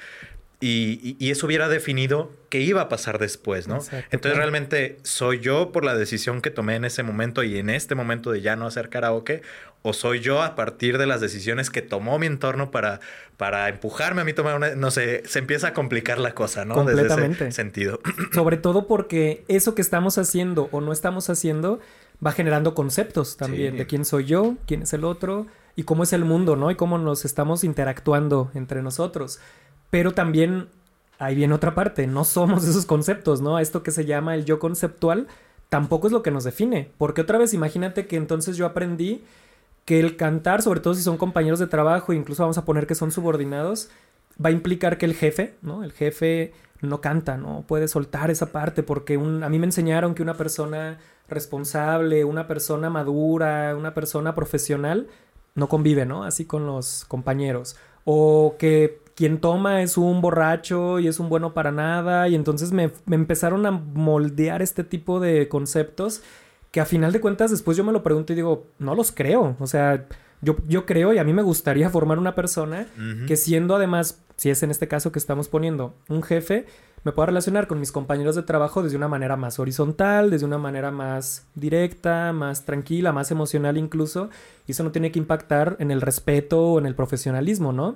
Y, 0.60 1.30
eso 1.30 1.46
hubiera 1.46 1.70
definido 1.70 2.32
qué 2.50 2.62
iba 2.62 2.82
a 2.82 2.90
pasar 2.90 3.20
después, 3.20 3.68
¿no? 3.68 3.80
Entonces 4.10 4.38
realmente 4.38 4.98
soy 5.04 5.40
yo 5.40 5.72
por 5.72 5.86
la 5.86 5.96
decisión 5.96 6.42
que 6.42 6.50
tomé 6.50 6.76
en 6.76 6.86
ese 6.86 7.04
momento 7.04 7.44
y 7.44 7.60
en 7.60 7.70
este 7.70 7.94
momento 7.94 8.32
de 8.32 8.42
ya 8.42 8.56
no 8.56 8.66
hacer 8.66 8.90
karaoke 8.90 9.44
o 9.84 9.94
soy 9.94 10.20
yo 10.20 10.42
a 10.42 10.56
partir 10.56 10.98
de 10.98 11.06
las 11.06 11.22
decisiones 11.22 11.70
que 11.70 11.84
tomó 11.84 12.18
mi 12.18 12.26
entorno 12.26 12.72
para, 12.72 13.00
para 13.38 13.70
empujarme 13.70 14.22
a 14.22 14.24
mí 14.24 14.34
tomar 14.34 14.56
una, 14.56 14.76
no 14.76 14.90
sé, 14.90 15.22
se 15.28 15.38
empieza 15.38 15.68
a 15.68 15.74
complicar 15.74 16.18
la 16.18 16.34
cosa, 16.34 16.66
¿no? 16.66 16.74
Completamente. 16.74 17.46
Desde 17.46 17.48
ese 17.50 17.56
sentido. 17.56 18.00
Sobre 18.34 18.58
todo 18.58 18.88
porque 18.88 19.46
eso 19.48 19.76
que 19.76 19.82
estamos 19.82 20.18
haciendo 20.18 20.70
o 20.72 20.82
no 20.82 20.92
estamos 20.92 21.30
haciendo 21.30 21.80
va 22.26 22.32
generando 22.32 22.74
conceptos 22.74 23.38
también 23.38 23.78
de 23.78 23.86
quién 23.86 24.06
soy 24.06 24.26
yo, 24.26 24.56
quién 24.66 24.82
es 24.82 24.94
el 24.94 25.04
otro 25.04 25.46
y 25.78 25.84
cómo 25.84 26.04
es 26.04 26.12
el 26.12 26.26
mundo, 26.26 26.56
¿no? 26.56 26.72
Y 26.72 26.76
cómo 26.76 26.98
nos 26.98 27.24
estamos 27.24 27.64
interactuando 27.64 28.50
entre 28.56 28.82
nosotros. 28.82 29.40
Pero 29.92 30.12
también 30.12 30.68
ahí 31.20 31.36
viene 31.36 31.54
otra 31.54 31.76
parte, 31.76 32.08
no 32.08 32.26
somos 32.26 32.68
esos 32.68 32.86
conceptos, 32.86 33.42
¿no? 33.42 33.60
Esto 33.60 33.84
que 33.84 33.92
se 33.92 34.04
llama 34.04 34.36
el 34.36 34.44
yo 34.44 34.60
conceptual 34.60 35.28
tampoco 35.70 36.08
es 36.08 36.14
lo 36.14 36.24
que 36.24 36.32
nos 36.32 36.44
define, 36.44 36.92
porque 36.98 37.22
otra 37.22 37.38
vez 37.38 37.54
imagínate 37.54 38.08
que 38.08 38.16
entonces 38.16 38.58
yo 38.58 38.66
aprendí 38.66 39.24
que 39.86 40.00
el 40.00 40.18
cantar, 40.18 40.64
sobre 40.64 40.80
todo 40.80 40.96
si 40.96 41.04
son 41.04 41.18
compañeros 41.18 41.60
de 41.60 41.68
trabajo, 41.68 42.12
incluso 42.12 42.44
vamos 42.44 42.58
a 42.58 42.66
poner 42.66 42.88
que 42.88 42.96
son 42.96 43.12
subordinados, 43.12 43.90
va 44.44 44.50
a 44.50 44.54
implicar 44.54 44.98
que 44.98 45.06
el 45.06 45.14
jefe, 45.14 45.56
¿no? 45.62 45.84
El 45.84 45.92
jefe 45.92 46.54
no 46.82 47.02
canta, 47.02 47.38
no 47.38 47.66
puede 47.68 47.88
soltar 47.88 48.32
esa 48.32 48.48
parte 48.48 48.82
porque 48.82 49.18
un, 49.18 49.44
a 49.44 49.50
mí 49.50 49.60
me 49.60 49.66
enseñaron 49.66 50.16
que 50.16 50.24
una 50.24 50.36
persona 50.36 50.98
responsable, 51.28 52.24
una 52.24 52.48
persona 52.48 52.90
madura, 52.90 53.76
una 53.78 53.94
persona 53.94 54.34
profesional 54.34 55.08
no 55.58 55.68
convive, 55.68 56.06
¿no? 56.06 56.24
Así 56.24 56.46
con 56.46 56.66
los 56.66 57.04
compañeros. 57.06 57.76
O 58.06 58.56
que 58.58 59.02
quien 59.16 59.40
toma 59.40 59.82
es 59.82 59.98
un 59.98 60.22
borracho 60.22 61.00
y 61.00 61.08
es 61.08 61.20
un 61.20 61.28
bueno 61.28 61.54
para 61.54 61.72
nada. 61.72 62.30
Y 62.30 62.36
entonces 62.36 62.72
me, 62.72 62.92
empezaron 63.12 63.66
a 63.66 63.72
moldear 63.72 64.62
este 64.62 64.84
tipo 64.84 65.20
de 65.20 65.50
conceptos 65.50 66.22
que 66.72 66.80
a 66.80 66.86
final 66.86 67.12
de 67.12 67.20
cuentas 67.20 67.50
después 67.50 67.76
yo 67.76 67.84
me 67.84 67.92
lo 67.92 68.04
pregunto 68.04 68.32
y 68.32 68.36
digo, 68.36 68.68
no 68.78 68.94
los 68.94 69.12
creo. 69.12 69.58
O 69.60 69.66
sea, 69.66 70.08
yo, 70.42 70.58
yo 70.68 70.86
creo 70.86 71.14
y 71.14 71.18
a 71.18 71.24
mí 71.24 71.34
me 71.34 71.42
gustaría 71.42 71.90
formar 71.90 72.20
una 72.20 72.36
persona 72.36 72.86
que 73.26 73.36
siendo 73.36 73.76
además, 73.76 74.22
si 74.36 74.52
es 74.52 74.62
en 74.62 74.70
este 74.70 74.88
caso 74.88 75.12
que 75.12 75.20
estamos 75.20 75.48
poniendo, 75.48 75.96
un 76.08 76.22
jefe, 76.22 76.68
me 77.08 77.14
pueda 77.14 77.28
relacionar 77.28 77.68
con 77.68 77.80
mis 77.80 77.94
compañeros 77.94 78.36
de 78.36 78.44
trabajo 78.44 78.84
desde 78.84 78.98
una 78.98 79.08
manera 79.08 79.38
más 79.38 79.60
horizontal, 79.60 80.30
desde 80.30 80.46
una 80.46 80.58
manera 80.58 80.92
más 80.92 81.46
directa, 81.56 82.34
más 82.34 82.66
tranquila, 82.66 83.14
más 83.14 83.32
emocional 83.32 83.78
incluso. 83.78 84.30
Y 84.68 84.74
eso 84.74 84.84
no 84.84 84.92
tiene 84.92 85.10
que 85.10 85.20
impactar 85.20 85.78
en 85.80 85.90
el 85.92 86.02
respeto 86.02 86.62
o 86.62 86.80
en 86.80 86.86
el 86.86 86.96
profesionalismo, 86.96 87.72
¿no? 87.72 87.96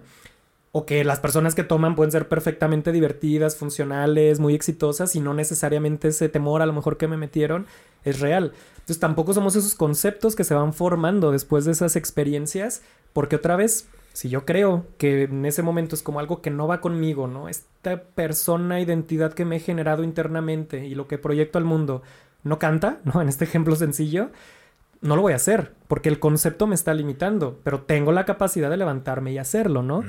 o 0.74 0.86
que 0.86 1.04
las 1.04 1.20
personas 1.20 1.54
que 1.54 1.66
toman 1.66 1.96
pueden 1.96 2.14
ser 2.14 2.30
perfectamente 2.30 2.94
divertidas, 2.94 3.58
funcionales, 3.58 4.40
muy 4.40 4.56
exitosas 4.56 5.18
y 5.18 5.20
no 5.20 5.34
necesariamente 5.34 6.08
ese 6.08 6.30
temor 6.30 6.62
a 6.62 6.66
lo 6.66 6.72
mejor 6.72 6.96
que 6.96 7.10
me 7.10 7.18
metieron 7.18 7.66
es 8.06 8.22
real. 8.22 8.54
Entonces 8.76 9.00
tampoco 9.00 9.34
somos 9.34 9.58
esos 9.58 9.76
conceptos 9.76 10.34
que 10.38 10.46
se 10.46 10.54
van 10.54 10.74
formando 10.74 11.34
después 11.34 11.66
de 11.66 11.74
esas 11.74 11.98
experiencias, 11.98 12.82
porque 13.12 13.36
otra 13.36 13.58
vez, 13.58 13.90
si 14.14 14.30
yo 14.30 14.46
creo 14.46 14.86
que 14.98 15.24
en 15.24 15.46
ese 15.46 15.64
momento 15.64 15.96
es 15.96 16.04
como 16.04 16.20
algo 16.20 16.42
que 16.42 16.50
no 16.50 16.68
va 16.68 16.82
conmigo, 16.82 17.28
¿no? 17.28 17.48
Esta 17.48 18.02
persona, 18.02 18.80
identidad 18.80 19.34
que 19.34 19.46
me 19.46 19.58
he 19.58 19.60
generado 19.60 20.04
internamente 20.04 20.86
y 20.86 20.96
lo 20.96 21.08
que 21.08 21.18
proyecto 21.18 21.58
al 21.58 21.66
mundo 21.66 22.02
no 22.44 22.60
canta, 22.60 23.00
¿no? 23.06 23.22
En 23.22 23.30
este 23.30 23.46
ejemplo 23.46 23.76
sencillo, 23.76 24.30
no 25.02 25.16
lo 25.16 25.22
voy 25.22 25.34
a 25.34 25.38
hacer 25.38 25.74
porque 25.88 26.10
el 26.10 26.20
concepto 26.20 26.68
me 26.68 26.76
está 26.76 26.94
limitando, 26.94 27.60
pero 27.64 27.82
tengo 27.82 28.12
la 28.12 28.26
capacidad 28.26 28.70
de 28.70 28.78
levantarme 28.78 29.32
y 29.32 29.38
hacerlo, 29.38 29.82
¿no? 29.82 30.04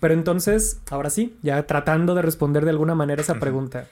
Pero 0.00 0.14
entonces, 0.14 0.80
ahora 0.90 1.10
sí, 1.10 1.36
ya 1.42 1.66
tratando 1.66 2.14
de 2.14 2.22
responder 2.22 2.64
de 2.64 2.70
alguna 2.70 2.94
manera 2.94 3.22
esa 3.22 3.34
pregunta. 3.34 3.86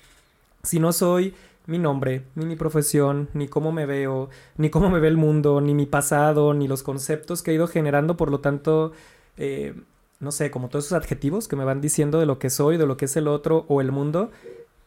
Si 0.62 0.78
no 0.78 0.92
soy 0.92 1.34
mi 1.66 1.78
nombre, 1.78 2.24
ni 2.34 2.44
mi 2.44 2.56
profesión, 2.56 3.28
ni 3.32 3.48
cómo 3.48 3.72
me 3.72 3.86
veo, 3.86 4.28
ni 4.56 4.70
cómo 4.70 4.90
me 4.90 5.00
ve 5.00 5.08
el 5.08 5.16
mundo, 5.16 5.60
ni 5.60 5.74
mi 5.74 5.86
pasado, 5.86 6.54
ni 6.54 6.68
los 6.68 6.82
conceptos 6.82 7.42
que 7.42 7.50
he 7.50 7.54
ido 7.54 7.66
generando, 7.66 8.16
por 8.16 8.30
lo 8.30 8.40
tanto, 8.40 8.92
eh, 9.36 9.74
no 10.20 10.32
sé, 10.32 10.50
como 10.50 10.68
todos 10.68 10.86
esos 10.86 10.96
adjetivos 10.96 11.48
que 11.48 11.56
me 11.56 11.64
van 11.64 11.80
diciendo 11.80 12.18
de 12.18 12.26
lo 12.26 12.38
que 12.38 12.50
soy, 12.50 12.76
de 12.76 12.86
lo 12.86 12.96
que 12.96 13.04
es 13.06 13.16
el 13.16 13.28
otro 13.28 13.66
o 13.68 13.80
el 13.80 13.92
mundo, 13.92 14.30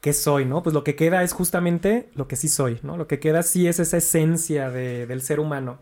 qué 0.01 0.13
soy, 0.13 0.45
¿no? 0.45 0.63
Pues 0.63 0.73
lo 0.73 0.83
que 0.83 0.95
queda 0.95 1.23
es 1.23 1.33
justamente 1.33 2.09
lo 2.15 2.27
que 2.27 2.35
sí 2.35 2.47
soy, 2.47 2.79
¿no? 2.83 2.97
Lo 2.97 3.07
que 3.07 3.19
queda 3.19 3.43
sí 3.43 3.67
es 3.67 3.79
esa 3.79 3.97
esencia 3.97 4.69
del 4.69 5.21
ser 5.21 5.39
humano. 5.39 5.79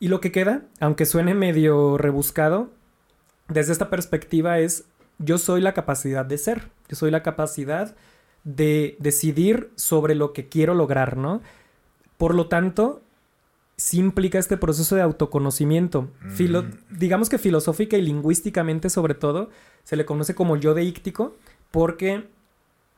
Y 0.00 0.08
lo 0.08 0.20
que 0.20 0.32
queda, 0.32 0.62
aunque 0.80 1.06
suene 1.06 1.34
medio 1.34 1.96
rebuscado, 1.98 2.70
desde 3.48 3.72
esta 3.72 3.90
perspectiva 3.90 4.58
es 4.58 4.84
yo 5.18 5.38
soy 5.38 5.60
la 5.60 5.74
capacidad 5.74 6.24
de 6.24 6.38
ser, 6.38 6.70
yo 6.88 6.96
soy 6.96 7.10
la 7.10 7.22
capacidad 7.22 7.94
de 8.44 8.96
decidir 8.98 9.70
sobre 9.76 10.14
lo 10.14 10.32
que 10.32 10.48
quiero 10.48 10.74
lograr, 10.74 11.16
¿no? 11.16 11.40
Por 12.16 12.34
lo 12.34 12.48
tanto, 12.48 13.02
sí 13.82 13.98
implica 13.98 14.38
este 14.38 14.56
proceso 14.56 14.94
de 14.94 15.02
autoconocimiento. 15.02 16.08
Mm. 16.22 16.70
digamos 16.90 17.28
que 17.28 17.36
filosófica 17.36 17.96
y 17.96 18.02
lingüísticamente 18.02 18.88
sobre 18.90 19.14
todo, 19.14 19.50
se 19.82 19.96
le 19.96 20.04
conoce 20.04 20.36
como 20.36 20.56
yo 20.56 20.72
deíctico, 20.72 21.34
porque 21.72 22.28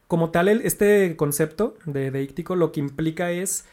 como 0.09 0.29
tal, 0.29 0.49
este 0.49 1.17
concepto 1.17 1.75
de 1.87 2.11
deíctico 2.11 2.55
lo 2.55 2.71
que 2.71 2.81
implica 2.81 3.31
es, 3.31 3.65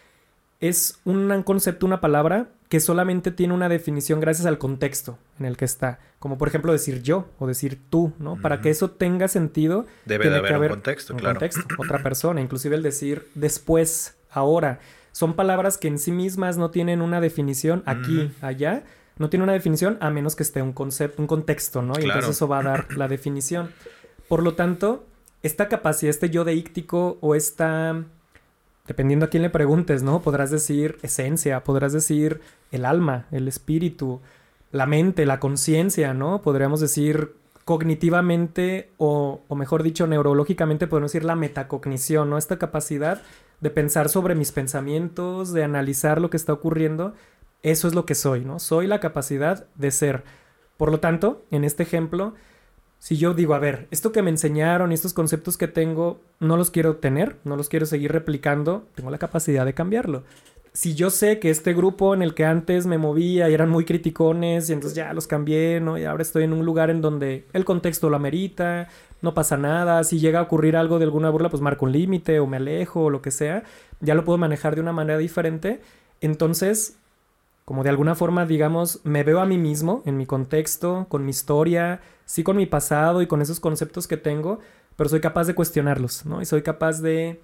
es 0.62 1.00
un 1.04 1.44
concepto, 1.44 1.86
una 1.86 2.00
palabra 2.00 2.48
que 2.70 2.80
solamente 2.80 3.32
tiene 3.32 3.54
una 3.54 3.68
definición 3.68 4.22
gracias 4.22 4.46
al 4.46 4.58
contexto 4.58 5.18
en 5.38 5.46
el 5.46 5.58
que 5.58 5.66
está. 5.66 6.00
Como 6.20 6.38
por 6.38 6.48
ejemplo 6.48 6.72
decir 6.72 7.04
yo 7.04 7.28
o 7.40 7.46
decir 7.46 7.78
tú, 7.90 8.14
¿no? 8.20 8.38
Para 8.38 8.62
que 8.62 8.70
eso 8.70 8.90
tenga 8.90 9.28
sentido. 9.28 9.86
Debe 10.06 10.30
de 10.30 10.38
haber, 10.38 10.72
un 10.72 10.78
contexto, 10.78 11.14
claro. 11.18 11.40
Contexto, 11.40 11.66
otra 11.78 12.02
persona, 12.04 12.40
inclusive 12.40 12.78
el 12.78 12.84
decir 12.84 13.28
después, 13.36 14.16
ahora. 14.30 14.80
Son 15.12 15.34
palabras 15.34 15.78
que 15.78 15.88
en 15.88 16.00
sí 16.00 16.12
mismas 16.12 16.58
no 16.58 16.72
tienen 16.72 17.02
una 17.02 17.20
definición 17.22 17.84
aquí, 17.86 18.32
allá. 18.42 18.84
No 19.18 19.30
tiene 19.30 19.44
una 19.44 19.54
definición 19.54 19.98
a 20.02 20.10
menos 20.10 20.36
que 20.36 20.44
esté 20.44 20.62
un 20.62 20.74
concepto, 20.74 21.22
un 21.22 21.28
contexto, 21.28 21.82
¿no? 21.82 21.94
Y 22.00 22.06
entonces 22.06 22.32
eso 22.32 22.48
va 22.48 22.60
a 22.60 22.64
dar 22.64 22.98
la 22.98 23.08
definición. 23.08 23.72
Por 24.28 24.42
lo 24.42 24.56
tanto, 24.56 25.06
esta 25.44 25.68
capacidad, 25.68 26.10
este 26.10 26.30
yo 26.30 26.44
deíctico 26.44 27.18
o 27.22 27.36
esta, 27.36 28.04
dependiendo 28.88 29.26
a 29.26 29.30
quién 29.30 29.44
le 29.44 29.50
preguntes, 29.50 30.02
¿no? 30.02 30.22
Podrás 30.22 30.50
decir 30.50 30.98
esencia, 31.02 31.64
podrás 31.64 31.94
decir 31.94 32.42
el 32.72 32.86
alma, 32.86 33.28
el 33.32 33.48
espíritu, 33.48 34.22
la 34.72 34.86
mente, 34.86 35.26
la 35.26 35.40
conciencia, 35.40 36.14
¿no? 36.14 36.42
Podríamos 36.42 36.80
decir 36.80 37.36
cognitivamente 37.66 38.92
o, 38.98 39.42
o, 39.48 39.56
mejor 39.56 39.84
dicho 39.84 40.08
neurológicamente 40.08 40.88
podemos 40.88 41.12
decir 41.12 41.26
la 41.26 41.36
metacognición, 41.36 42.30
¿no? 42.30 42.38
Esta 42.38 42.58
capacidad 42.58 43.22
de 43.60 43.70
pensar 43.70 44.10
sobre 44.10 44.36
mis 44.36 44.52
pensamientos, 44.52 45.54
de 45.54 45.64
analizar 45.64 46.20
lo 46.20 46.30
que 46.30 46.38
está 46.38 46.54
ocurriendo, 46.54 47.14
eso 47.64 47.88
es 47.88 47.94
lo 47.94 48.06
que 48.06 48.16
soy, 48.16 48.44
¿no? 48.44 48.60
Soy 48.60 48.88
la 48.88 49.00
capacidad 49.00 49.68
de 49.76 49.92
ser. 49.92 50.24
Por 50.78 50.92
lo 50.92 51.00
tanto, 51.00 51.44
en 51.52 51.64
este 51.64 51.84
ejemplo, 51.84 52.34
si 52.98 53.18
yo 53.18 53.34
digo, 53.36 53.54
a 53.54 53.60
ver, 53.60 53.88
esto 53.92 54.12
que 54.12 54.24
me 54.24 54.32
enseñaron, 54.32 54.92
estos 54.92 55.14
conceptos 55.14 55.58
que 55.58 55.68
tengo, 55.68 56.20
no 56.40 56.58
los 56.58 56.72
quiero 56.72 56.98
tener, 56.98 57.38
no 57.44 57.56
los 57.56 57.70
quiero 57.70 57.86
seguir 57.86 58.12
replicando, 58.12 58.88
tengo 58.96 59.12
la 59.12 59.20
capacidad 59.20 59.66
de 59.66 59.74
cambiarlo 59.74 60.24
si 60.74 60.96
yo 60.96 61.10
sé 61.10 61.40
que 61.40 61.50
este 61.50 61.74
grupo 61.74 62.14
en 62.14 62.22
el 62.22 62.34
que 62.34 62.46
antes 62.46 62.86
me 62.86 62.98
movía 62.98 63.50
y 63.50 63.54
eran 63.54 63.70
muy 63.70 63.84
criticones 63.84 64.70
y 64.70 64.74
entonces 64.74 64.96
ya 64.96 65.14
los 65.14 65.28
cambié, 65.28 65.82
¿no? 65.82 65.98
Y 65.98 66.06
ahora 66.06 66.22
estoy 66.24 66.46
en 66.46 66.54
un 66.54 66.66
lugar 66.66 66.90
en 66.90 67.02
donde 67.02 67.46
el 67.52 67.66
contexto 67.66 68.10
lo 68.10 68.16
amerita, 68.16 68.88
no 69.22 69.34
pasa 69.34 69.58
nada, 69.58 70.04
si 70.06 70.20
llega 70.20 70.40
a 70.40 70.44
ocurrir 70.44 70.78
algo 70.78 70.98
de 70.98 71.06
alguna 71.06 71.30
burla, 71.30 71.50
pues 71.50 71.62
marco 71.62 71.86
un 71.86 71.92
límite 71.92 72.40
o 72.40 72.48
me 72.48 72.58
alejo 72.58 73.06
o 73.06 73.10
lo 73.10 73.22
que 73.22 73.32
sea, 73.32 73.64
ya 74.00 74.16
lo 74.16 74.24
puedo 74.24 74.38
manejar 74.38 74.76
de 74.76 74.82
una 74.82 74.94
manera 74.94 75.18
diferente. 75.18 75.82
Entonces, 76.22 76.98
como 77.66 77.84
de 77.84 77.90
alguna 77.90 78.16
forma, 78.16 78.46
digamos, 78.46 79.02
me 79.04 79.24
veo 79.24 79.42
a 79.42 79.46
mí 79.46 79.58
mismo 79.58 80.04
en 80.06 80.18
mi 80.18 80.26
contexto, 80.26 81.06
con 81.10 81.26
mi 81.26 81.32
historia, 81.32 82.00
sí 82.26 82.44
con 82.44 82.56
mi 82.56 82.66
pasado 82.66 83.22
y 83.22 83.28
con 83.28 83.42
esos 83.42 83.60
conceptos 83.60 84.08
que 84.08 84.18
tengo, 84.18 84.60
pero 84.96 85.10
soy 85.10 85.20
capaz 85.20 85.48
de 85.48 85.56
cuestionarlos, 85.56 86.26
¿no? 86.26 86.42
Y 86.42 86.46
soy 86.46 86.62
capaz 86.62 87.02
de 87.02 87.42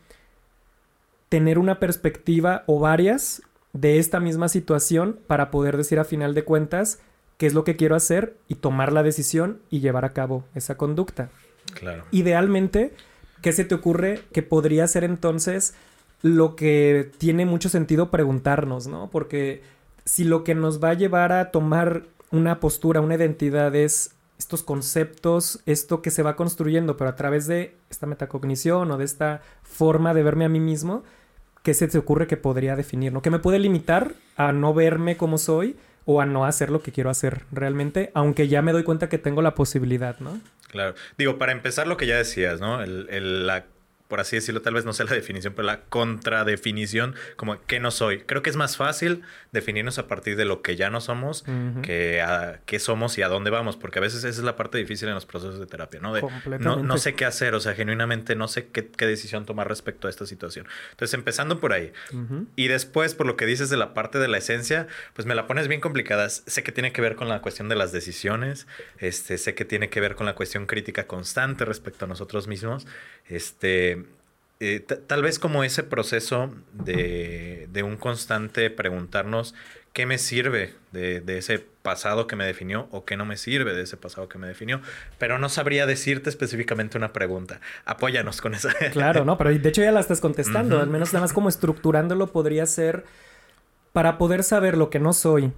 tener 1.30 1.60
una 1.60 1.80
perspectiva 1.80 2.64
o 2.68 2.80
varias 2.80 3.42
de 3.74 4.00
esta 4.00 4.20
misma 4.20 4.50
situación 4.50 5.20
para 5.28 5.52
poder 5.52 5.78
decir 5.78 6.00
a 6.00 6.06
final 6.06 6.34
de 6.34 6.44
cuentas 6.44 7.00
qué 7.38 7.46
es 7.46 7.54
lo 7.54 7.64
que 7.64 7.76
quiero 7.76 7.96
hacer 7.96 8.38
y 8.48 8.56
tomar 8.56 8.92
la 8.92 9.04
decisión 9.04 9.60
y 9.70 9.80
llevar 9.80 10.06
a 10.06 10.14
cabo 10.14 10.46
esa 10.56 10.76
conducta. 10.76 11.30
Claro. 11.74 12.06
Idealmente, 12.12 12.94
¿qué 13.42 13.52
se 13.52 13.66
te 13.66 13.76
ocurre 13.76 14.22
que 14.32 14.42
podría 14.42 14.88
ser 14.88 15.04
entonces 15.04 15.76
lo 16.22 16.56
que 16.56 17.12
tiene 17.18 17.46
mucho 17.46 17.70
sentido 17.70 18.10
preguntarnos, 18.10 18.88
¿no? 18.88 19.10
Porque 19.12 19.62
si 20.06 20.24
lo 20.24 20.44
que 20.44 20.56
nos 20.56 20.84
va 20.84 20.92
a 20.92 20.96
llevar 20.96 21.32
a 21.32 21.52
tomar 21.52 22.04
una 22.32 22.60
postura, 22.60 23.02
una 23.02 23.16
identidad 23.16 23.76
es 23.76 24.16
estos 24.40 24.64
conceptos, 24.64 25.62
esto 25.66 26.02
que 26.02 26.12
se 26.12 26.24
va 26.24 26.36
construyendo, 26.36 26.98
pero 26.98 27.10
a 27.10 27.16
través 27.16 27.48
de 27.48 27.76
esta 27.90 28.06
metacognición 28.06 28.92
o 28.92 28.98
de 28.98 29.06
esta 29.06 29.42
forma 29.64 30.14
de 30.14 30.24
verme 30.24 30.46
a 30.46 30.50
mí 30.50 30.60
mismo, 30.60 31.04
¿qué 31.68 31.74
se 31.74 31.90
te 31.90 31.98
ocurre 31.98 32.28
que 32.28 32.38
podría 32.38 32.78
definir? 32.78 33.12
¿no? 33.12 33.22
Que 33.22 33.30
me 33.30 33.40
puede 33.40 33.60
limitar 33.60 34.14
a 34.38 34.54
no 34.54 34.74
verme 34.74 35.18
como 35.18 35.38
soy 35.38 35.76
o 36.06 36.22
a 36.22 36.26
no 36.26 36.46
hacer 36.46 36.70
lo 36.70 36.82
que 36.82 36.94
quiero 36.94 37.10
hacer 37.10 37.42
realmente, 37.52 38.10
aunque 38.14 38.48
ya 38.48 38.62
me 38.62 38.72
doy 38.72 38.84
cuenta 38.84 39.10
que 39.10 39.18
tengo 39.18 39.42
la 39.42 39.54
posibilidad, 39.54 40.18
¿no? 40.22 40.40
Claro. 40.70 40.96
Digo, 41.18 41.38
para 41.38 41.52
empezar 41.52 41.86
lo 41.86 41.98
que 41.98 42.08
ya 42.08 42.16
decías, 42.16 42.62
¿no? 42.62 42.82
El, 42.82 43.46
la 43.46 43.66
por 44.08 44.20
así 44.20 44.36
decirlo, 44.36 44.62
tal 44.62 44.74
vez 44.74 44.86
no 44.86 44.94
sea 44.94 45.06
la 45.06 45.14
definición, 45.14 45.54
pero 45.54 45.66
la 45.66 45.82
contradefinición, 45.82 47.16
como 47.36 47.62
que 47.66 47.80
no 47.80 47.92
soy. 47.92 48.20
Creo 48.20 48.42
que 48.42 48.50
es 48.50 48.56
más 48.56 48.78
fácil 48.78 49.24
definirnos 49.52 50.00
a 50.00 50.08
partir 50.08 50.38
de 50.38 50.46
lo 50.46 50.62
que 50.62 50.76
ya 50.76 50.90
no 50.90 51.02
somos 51.02 51.44
que 51.84 52.22
a 52.22 52.60
qué 52.66 52.80
somos 52.80 53.18
y 53.18 53.22
a 53.22 53.28
dónde 53.28 53.50
vamos, 53.50 53.76
porque 53.76 54.00
a 54.00 54.02
veces 54.02 54.20
esa 54.20 54.30
es 54.30 54.40
la 54.40 54.56
parte 54.56 54.78
difícil 54.78 55.08
en 55.08 55.16
los 55.16 55.26
procesos 55.26 55.60
de 55.60 55.66
terapia, 55.66 56.00
¿no? 56.00 56.14
De, 56.14 56.22
no, 56.60 56.84
no, 56.84 56.98
sé 56.98 57.16
qué 57.16 57.26
hacer, 57.26 57.54
o 57.56 57.60
sea, 57.60 57.74
genuinamente 57.74 58.36
no 58.36 58.48
sé 58.48 58.68
qué, 58.68 58.84
decisión 59.06 59.46
tomar 59.46 59.68
respecto 59.68 60.08
a 60.08 60.10
esta 60.10 60.26
situación. 60.26 60.68
Entonces, 60.92 61.14
empezando 61.14 61.60
por 61.60 61.74
ahí. 61.74 61.92
Y 62.56 62.68
después, 62.68 63.14
por 63.14 63.26
lo 63.26 63.36
que 63.38 63.46
dices 63.46 63.70
de 63.70 63.78
la 63.78 63.94
parte 63.94 64.20
de 64.20 64.28
la 64.28 64.38
esencia, 64.38 64.88
pues 65.14 65.26
me 65.26 65.36
la 65.36 65.48
pones 65.48 65.68
bien 65.68 65.82
complicada. 65.82 66.30
Sé 66.30 66.64
que 66.64 66.72
tiene 66.72 66.92
que 66.92 67.02
ver 67.02 67.16
con 67.16 67.30
la 67.30 67.42
cuestión 67.42 67.70
de 67.70 67.76
las 67.76 67.92
decisiones, 67.92 68.68
este, 69.00 69.38
sé 69.38 69.56
que 69.56 69.66
tiene 69.66 69.90
que 69.90 70.00
ver 70.00 70.16
con 70.16 70.26
la 70.26 70.36
cuestión 70.36 70.66
crítica 70.66 71.08
constante 71.08 71.66
respecto 71.66 72.06
a 72.06 72.08
nosotros 72.08 72.48
mismos. 72.48 72.88
Este, 73.28 73.97
eh, 74.60 74.80
tal 74.80 75.22
vez 75.22 75.38
como 75.40 75.64
ese 75.64 75.84
proceso 75.84 76.52
de, 76.74 77.68
de, 77.72 77.84
un 77.84 77.96
constante 77.96 78.70
preguntarnos 78.72 79.54
qué 79.94 80.06
me 80.06 80.18
sirve 80.18 80.74
de, 80.92 81.22
de, 81.22 81.38
ese 81.38 81.60
pasado 81.60 82.26
que 82.26 82.36
me 82.36 82.46
definió 82.46 82.88
o 82.92 83.06
qué 83.06 83.18
no 83.18 83.26
me 83.26 83.38
sirve 83.38 83.74
de 83.76 83.84
ese 83.84 83.98
pasado 83.98 84.28
que 84.30 84.40
me 84.40 84.48
definió, 84.48 84.82
pero 85.20 85.38
no 85.38 85.50
sabría 85.50 85.86
decirte 85.86 86.30
específicamente 86.30 86.98
una 86.98 87.14
pregunta. 87.14 87.62
Apóyanos 87.86 88.42
con 88.42 88.56
esa. 88.56 88.74
Claro, 88.92 89.26
no, 89.26 89.38
pero 89.38 89.52
de 89.52 89.70
hecho 89.70 89.84
ya 89.84 89.92
la 89.92 90.00
estás 90.00 90.22
contestando, 90.22 90.80
al 90.80 90.90
menos 90.90 91.14
nada 91.14 91.22
más 91.22 91.34
como 91.34 91.50
estructurándolo 91.50 92.32
podría 92.32 92.66
ser 92.66 93.06
para 93.94 94.18
poder 94.18 94.44
saber 94.44 94.78
lo 94.78 94.90
que 94.90 95.00
no 95.00 95.14
soy 95.14 95.52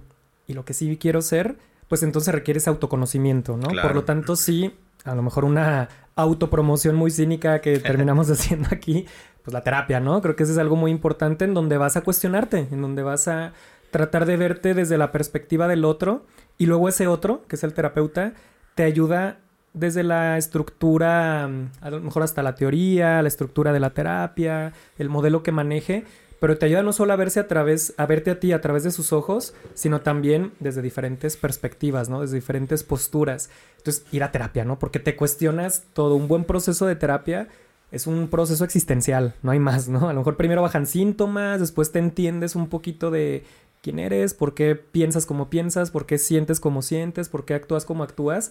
y 0.46 0.54
lo 0.54 0.64
que 0.64 0.74
sí 0.74 0.98
quiero 0.98 1.22
ser, 1.22 1.56
pues 1.90 2.04
entonces 2.04 2.32
requiere 2.32 2.58
ese 2.58 2.70
autoconocimiento, 2.70 3.56
¿no? 3.56 3.68
Por 3.82 3.96
lo 3.96 4.04
tanto, 4.04 4.36
sí, 4.36 4.72
a 5.02 5.16
lo 5.16 5.22
mejor 5.22 5.44
una 5.44 5.88
autopromoción 6.14 6.94
muy 6.94 7.10
cínica 7.10 7.60
que 7.60 7.78
terminamos 7.80 8.30
haciendo 8.30 8.68
aquí, 8.70 9.06
pues 9.42 9.52
la 9.52 9.64
terapia, 9.64 9.98
¿no? 9.98 10.22
Creo 10.22 10.36
que 10.36 10.44
eso 10.44 10.52
es 10.52 10.58
algo 10.58 10.76
muy 10.76 10.92
importante 10.92 11.44
en 11.44 11.52
donde 11.52 11.78
vas 11.78 11.96
a 11.96 12.02
cuestionarte, 12.02 12.68
en 12.70 12.80
donde 12.80 13.02
vas 13.02 13.26
a 13.26 13.54
tratar 13.90 14.24
de 14.24 14.36
verte 14.36 14.72
desde 14.72 14.98
la 14.98 15.10
perspectiva 15.10 15.66
del 15.66 15.84
otro 15.84 16.24
y 16.58 16.66
luego 16.66 16.88
ese 16.88 17.08
otro, 17.08 17.42
que 17.48 17.56
es 17.56 17.64
el 17.64 17.74
terapeuta, 17.74 18.34
te 18.76 18.84
ayuda 18.84 19.38
desde 19.72 20.04
la 20.04 20.38
estructura, 20.38 21.50
a 21.80 21.90
lo 21.90 21.98
mejor 21.98 22.22
hasta 22.22 22.44
la 22.44 22.54
teoría, 22.54 23.20
la 23.20 23.26
estructura 23.26 23.72
de 23.72 23.80
la 23.80 23.90
terapia, 23.90 24.74
el 24.96 25.08
modelo 25.08 25.42
que 25.42 25.50
maneje, 25.50 26.04
pero 26.40 26.58
te 26.58 26.66
ayuda 26.66 26.82
no 26.82 26.92
solo 26.92 27.12
a 27.12 27.16
verse 27.16 27.38
a 27.38 27.46
través, 27.46 27.94
a 27.98 28.06
verte 28.06 28.30
a 28.30 28.40
ti 28.40 28.52
a 28.52 28.60
través 28.60 28.82
de 28.82 28.90
sus 28.90 29.12
ojos, 29.12 29.54
sino 29.74 30.00
también 30.00 30.52
desde 30.58 30.82
diferentes 30.82 31.36
perspectivas, 31.36 32.08
¿no? 32.08 32.22
Desde 32.22 32.36
diferentes 32.36 32.82
posturas. 32.82 33.50
Entonces, 33.76 34.04
ir 34.10 34.24
a 34.24 34.32
terapia, 34.32 34.64
¿no? 34.64 34.78
Porque 34.78 34.98
te 34.98 35.16
cuestionas 35.16 35.84
todo. 35.92 36.16
Un 36.16 36.28
buen 36.28 36.44
proceso 36.44 36.86
de 36.86 36.96
terapia 36.96 37.48
es 37.92 38.06
un 38.06 38.28
proceso 38.28 38.64
existencial, 38.64 39.34
no 39.42 39.50
hay 39.50 39.58
más, 39.58 39.88
¿no? 39.88 40.08
A 40.08 40.12
lo 40.14 40.20
mejor 40.20 40.36
primero 40.36 40.62
bajan 40.62 40.86
síntomas, 40.86 41.60
después 41.60 41.92
te 41.92 41.98
entiendes 41.98 42.56
un 42.56 42.68
poquito 42.68 43.10
de 43.10 43.44
quién 43.82 43.98
eres, 43.98 44.32
por 44.32 44.54
qué 44.54 44.76
piensas 44.76 45.26
como 45.26 45.50
piensas, 45.50 45.90
por 45.90 46.06
qué 46.06 46.16
sientes 46.18 46.58
como 46.58 46.82
sientes, 46.82 47.28
por 47.28 47.44
qué 47.44 47.54
actúas 47.54 47.84
como 47.84 48.02
actúas. 48.02 48.50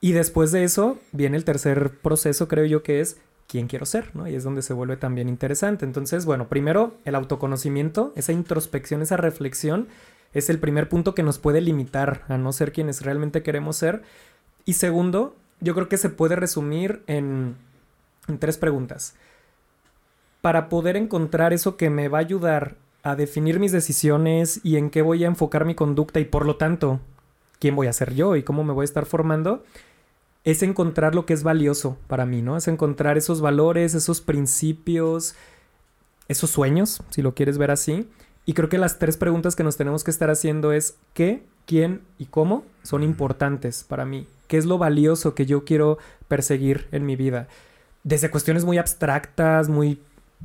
Y 0.00 0.12
después 0.12 0.52
de 0.52 0.64
eso 0.64 0.98
viene 1.12 1.36
el 1.36 1.44
tercer 1.44 1.90
proceso, 2.02 2.48
creo 2.48 2.64
yo, 2.64 2.82
que 2.82 3.00
es 3.00 3.18
quién 3.48 3.66
quiero 3.66 3.86
ser, 3.86 4.14
¿no? 4.14 4.28
Y 4.28 4.36
es 4.36 4.44
donde 4.44 4.62
se 4.62 4.74
vuelve 4.74 4.96
también 4.96 5.28
interesante. 5.28 5.84
Entonces, 5.84 6.26
bueno, 6.26 6.48
primero 6.48 6.94
el 7.04 7.14
autoconocimiento, 7.14 8.12
esa 8.14 8.32
introspección, 8.32 9.02
esa 9.02 9.16
reflexión, 9.16 9.88
es 10.34 10.50
el 10.50 10.58
primer 10.58 10.88
punto 10.88 11.14
que 11.14 11.22
nos 11.22 11.38
puede 11.38 11.60
limitar 11.62 12.22
a 12.28 12.36
no 12.36 12.52
ser 12.52 12.72
quienes 12.72 13.02
realmente 13.02 13.42
queremos 13.42 13.76
ser. 13.76 14.02
Y 14.66 14.74
segundo, 14.74 15.34
yo 15.60 15.74
creo 15.74 15.88
que 15.88 15.96
se 15.96 16.10
puede 16.10 16.36
resumir 16.36 17.02
en, 17.06 17.56
en 18.28 18.38
tres 18.38 18.58
preguntas. 18.58 19.14
Para 20.42 20.68
poder 20.68 20.96
encontrar 20.96 21.52
eso 21.54 21.76
que 21.76 21.88
me 21.90 22.08
va 22.08 22.18
a 22.18 22.20
ayudar 22.20 22.76
a 23.02 23.16
definir 23.16 23.58
mis 23.58 23.72
decisiones 23.72 24.60
y 24.62 24.76
en 24.76 24.90
qué 24.90 25.00
voy 25.00 25.24
a 25.24 25.28
enfocar 25.28 25.64
mi 25.64 25.74
conducta 25.74 26.20
y 26.20 26.26
por 26.26 26.44
lo 26.44 26.56
tanto, 26.56 27.00
quién 27.58 27.74
voy 27.74 27.86
a 27.86 27.92
ser 27.92 28.14
yo 28.14 28.36
y 28.36 28.42
cómo 28.42 28.62
me 28.62 28.74
voy 28.74 28.82
a 28.82 28.84
estar 28.84 29.06
formando, 29.06 29.64
es 30.50 30.62
encontrar 30.62 31.14
lo 31.14 31.26
que 31.26 31.34
es 31.34 31.42
valioso 31.42 31.98
para 32.06 32.24
mí, 32.24 32.40
¿no? 32.40 32.56
Es 32.56 32.68
encontrar 32.68 33.18
esos 33.18 33.42
valores, 33.42 33.94
esos 33.94 34.22
principios, 34.22 35.34
esos 36.26 36.48
sueños, 36.48 37.02
si 37.10 37.20
lo 37.20 37.34
quieres 37.34 37.58
ver 37.58 37.70
así. 37.70 38.08
Y 38.46 38.54
creo 38.54 38.70
que 38.70 38.78
las 38.78 38.98
tres 38.98 39.18
preguntas 39.18 39.56
que 39.56 39.62
nos 39.62 39.76
tenemos 39.76 40.04
que 40.04 40.10
estar 40.10 40.30
haciendo 40.30 40.72
es 40.72 40.96
qué, 41.12 41.42
quién 41.66 42.00
y 42.18 42.24
cómo 42.24 42.64
son 42.82 43.02
importantes 43.02 43.84
para 43.84 44.06
mí. 44.06 44.26
¿Qué 44.46 44.56
es 44.56 44.64
lo 44.64 44.78
valioso 44.78 45.34
que 45.34 45.44
yo 45.44 45.66
quiero 45.66 45.98
perseguir 46.28 46.88
en 46.92 47.04
mi 47.04 47.14
vida? 47.14 47.46
Desde 48.02 48.30
cuestiones 48.30 48.64
muy 48.64 48.78
abstractas, 48.78 49.68
muy, 49.68 50.00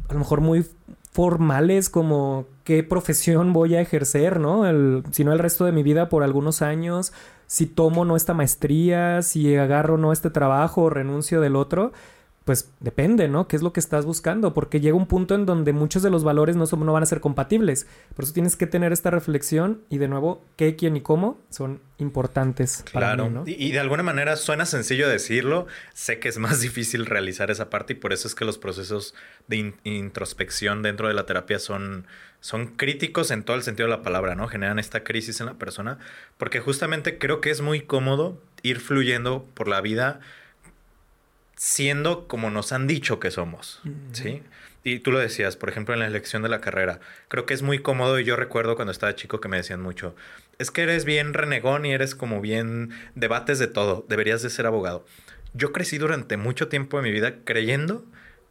a 0.09 0.13
lo 0.13 0.19
mejor 0.19 0.41
muy 0.41 0.65
formales 1.13 1.89
como 1.89 2.45
qué 2.65 2.83
profesión 2.83 3.53
voy 3.53 3.75
a 3.75 3.81
ejercer, 3.81 4.41
¿no? 4.41 4.67
El, 4.67 5.03
si 5.11 5.23
no 5.23 5.31
el 5.31 5.39
resto 5.39 5.63
de 5.63 5.71
mi 5.71 5.81
vida 5.81 6.09
por 6.09 6.23
algunos 6.23 6.61
años, 6.61 7.13
si 7.53 7.67
tomo 7.67 8.03
no 8.03 8.15
esta 8.15 8.33
maestría, 8.33 9.21
si 9.21 9.55
agarro 9.55 9.99
no 9.99 10.11
este 10.11 10.31
trabajo 10.31 10.81
o 10.81 10.89
renuncio 10.89 11.39
del 11.39 11.55
otro, 11.55 11.91
pues 12.45 12.69
depende, 12.81 13.29
¿no? 13.29 13.47
¿Qué 13.47 13.55
es 13.55 13.61
lo 13.61 13.71
que 13.71 13.79
estás 13.79 14.05
buscando? 14.05 14.53
Porque 14.53 14.81
llega 14.81 14.97
un 14.97 15.07
punto 15.07 15.33
en 15.33 15.45
donde 15.45 15.71
muchos 15.71 16.03
de 16.03 16.09
los 16.09 16.25
valores 16.25 16.57
no, 16.57 16.65
son, 16.65 16.85
no 16.85 16.91
van 16.91 17.03
a 17.03 17.05
ser 17.05 17.21
compatibles. 17.21 17.87
Por 18.15 18.25
eso 18.25 18.33
tienes 18.33 18.57
que 18.57 18.67
tener 18.67 18.91
esta 18.91 19.09
reflexión 19.11 19.81
y 19.89 19.97
de 19.97 20.09
nuevo, 20.09 20.43
qué, 20.57 20.75
quién 20.75 20.97
y 20.97 21.01
cómo 21.01 21.39
son 21.49 21.79
importantes. 21.99 22.83
Claro, 22.91 23.29
¿no? 23.29 23.43
y, 23.45 23.71
de 23.71 23.79
alguna 23.79 24.03
manera 24.03 24.35
suena 24.35 24.65
sencillo 24.65 25.07
decirlo, 25.07 25.67
sé 25.93 26.19
que 26.19 26.27
es 26.27 26.37
más 26.37 26.59
difícil 26.61 27.05
realizar 27.05 27.49
esa 27.49 27.69
parte 27.69 27.93
y 27.93 27.95
por 27.95 28.11
eso 28.11 28.27
es 28.27 28.35
que 28.35 28.43
los 28.43 28.57
procesos 28.57 29.15
de 29.47 29.73
introspección 29.85 30.81
dentro 30.81 31.07
de 31.07 31.13
la 31.13 31.25
terapia 31.25 31.59
son, 31.59 32.07
son 32.41 32.67
críticos 32.75 33.31
en 33.31 33.43
todo 33.43 33.55
el 33.55 33.63
sentido 33.63 33.87
de 33.87 33.95
la 33.95 34.01
palabra, 34.01 34.35
¿no? 34.35 34.49
Generan 34.49 34.79
esta 34.79 35.05
crisis 35.05 35.39
en 35.39 35.45
la 35.45 35.53
persona 35.53 35.97
porque 36.37 36.59
justamente 36.59 37.17
creo 37.17 37.39
que 37.39 37.51
es 37.51 37.61
muy 37.61 37.81
cómodo 37.81 38.41
ir 38.63 38.81
fluyendo 38.81 39.45
por 39.53 39.69
la 39.69 39.79
vida 39.79 40.19
siendo 41.63 42.27
como 42.27 42.49
nos 42.49 42.73
han 42.73 42.87
dicho 42.87 43.21
que 43.21 43.31
somos, 43.31 43.81
¿sí? 44.11 44.43
Y 44.83 44.99
tú 44.99 45.13
lo 45.13 45.19
decías, 45.19 45.55
por 45.55 45.69
ejemplo, 45.69 45.93
en 45.93 46.01
la 46.01 46.07
elección 46.07 46.43
de 46.43 46.49
la 46.49 46.59
carrera. 46.59 46.99
Creo 47.29 47.45
que 47.45 47.53
es 47.53 47.61
muy 47.61 47.79
cómodo 47.79 48.19
y 48.19 48.25
yo 48.25 48.35
recuerdo 48.35 48.75
cuando 48.75 48.91
estaba 48.91 49.15
chico 49.15 49.39
que 49.39 49.47
me 49.47 49.55
decían 49.55 49.81
mucho, 49.81 50.13
es 50.59 50.71
que 50.71 50.81
eres 50.81 51.05
bien 51.05 51.33
renegón 51.33 51.85
y 51.85 51.93
eres 51.93 52.15
como 52.15 52.41
bien 52.41 52.89
debates 53.15 53.59
de 53.59 53.67
todo, 53.67 54.05
deberías 54.09 54.41
de 54.41 54.49
ser 54.49 54.65
abogado. 54.65 55.05
Yo 55.53 55.71
crecí 55.71 55.97
durante 55.97 56.35
mucho 56.35 56.67
tiempo 56.67 56.97
de 56.97 57.03
mi 57.03 57.11
vida 57.11 57.35
creyendo 57.45 58.03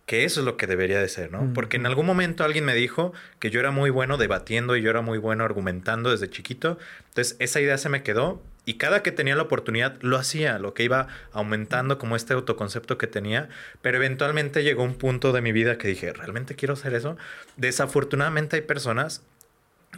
que 0.06 0.24
eso 0.24 0.40
es 0.40 0.46
lo 0.46 0.56
que 0.56 0.66
debería 0.66 0.98
de 0.98 1.08
ser, 1.10 1.30
¿no? 1.30 1.52
Porque 1.52 1.76
en 1.76 1.84
algún 1.84 2.06
momento 2.06 2.44
alguien 2.44 2.64
me 2.64 2.74
dijo 2.74 3.12
que 3.40 3.50
yo 3.50 3.60
era 3.60 3.72
muy 3.72 3.90
bueno 3.90 4.16
debatiendo 4.16 4.74
y 4.74 4.80
yo 4.80 4.88
era 4.88 5.02
muy 5.02 5.18
bueno 5.18 5.44
argumentando 5.44 6.10
desde 6.10 6.30
chiquito. 6.30 6.78
Entonces 7.08 7.36
esa 7.40 7.60
idea 7.60 7.76
se 7.76 7.90
me 7.90 8.02
quedó 8.02 8.42
y 8.64 8.74
cada 8.74 9.02
que 9.02 9.12
tenía 9.12 9.36
la 9.36 9.42
oportunidad 9.42 10.00
lo 10.02 10.16
hacía, 10.16 10.58
lo 10.58 10.74
que 10.74 10.84
iba 10.84 11.08
aumentando 11.32 11.98
como 11.98 12.16
este 12.16 12.34
autoconcepto 12.34 12.98
que 12.98 13.06
tenía, 13.06 13.48
pero 13.80 13.96
eventualmente 13.96 14.62
llegó 14.62 14.84
un 14.84 14.94
punto 14.94 15.32
de 15.32 15.40
mi 15.40 15.52
vida 15.52 15.78
que 15.78 15.88
dije, 15.88 16.12
¿realmente 16.12 16.54
quiero 16.54 16.74
hacer 16.74 16.94
eso? 16.94 17.16
Desafortunadamente 17.56 18.56
hay 18.56 18.62
personas 18.62 19.22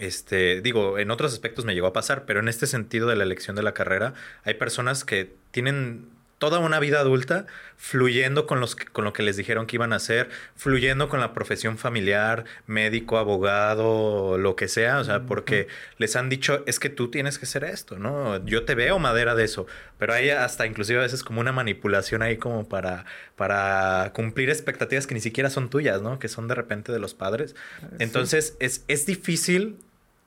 este, 0.01 0.61
digo, 0.61 0.99
en 0.99 1.11
otros 1.11 1.33
aspectos 1.33 1.65
me 1.65 1.75
llegó 1.75 1.87
a 1.87 1.93
pasar, 1.93 2.25
pero 2.25 2.41
en 2.41 2.49
este 2.49 2.67
sentido 2.67 3.09
de 3.09 3.17
la 3.17 3.23
elección 3.23 3.55
de 3.55 3.63
la 3.63 3.75
carrera, 3.75 4.15
hay 4.43 4.55
personas 4.55 5.05
que 5.05 5.33
tienen 5.53 6.09
toda 6.39 6.59
una 6.59 6.79
vida 6.81 7.01
adulta 7.01 7.47
fluyendo 7.77 8.47
con, 8.47 8.61
los, 8.61 8.77
con 8.77 9.05
lo 9.05 9.13
que 9.13 9.23
les 9.23 9.37
dijeron 9.37 9.67
que 9.67 9.77
iban 9.77 9.93
a 9.93 9.97
hacer, 9.97 10.29
fluyendo 10.57 11.09
con 11.09 11.21
la 11.21 11.33
profesión 11.33 11.79
familiar, 11.79 12.45
médico, 12.67 13.19
abogado, 13.19 14.39
lo 14.39 14.57
que 14.57 14.69
sea, 14.69 14.99
o 14.99 15.05
sea, 15.05 15.23
porque 15.27 15.69
les 15.99 16.17
han 16.17 16.29
dicho, 16.29 16.63
es 16.67 16.79
que 16.79 16.91
tú 16.91 17.11
tienes 17.11 17.39
que 17.39 17.47
ser 17.47 17.65
esto, 17.65 17.99
¿no? 17.99 18.45
Yo 18.47 18.65
te 18.65 18.75
veo 18.75 18.99
madera 18.99 19.35
de 19.35 19.45
eso, 19.45 19.67
pero 19.99 20.13
hay 20.13 20.31
hasta 20.31 20.67
inclusive 20.67 20.99
a 20.99 21.03
veces 21.03 21.23
como 21.23 21.41
una 21.41 21.53
manipulación 21.53 22.23
ahí 22.23 22.37
como 22.37 22.69
para, 22.69 23.05
para 23.37 24.13
cumplir 24.15 24.51
expectativas 24.51 25.07
que 25.07 25.15
ni 25.15 25.21
siquiera 25.21 25.51
son 25.51 25.71
tuyas, 25.71 26.03
¿no? 26.03 26.19
Que 26.19 26.29
son 26.29 26.49
de 26.49 26.55
repente 26.55 26.93
de 26.93 26.99
los 26.99 27.15
padres. 27.15 27.55
Eh, 27.83 27.97
Entonces, 28.01 28.57
es, 28.61 28.85
es 28.89 29.07
difícil, 29.07 29.77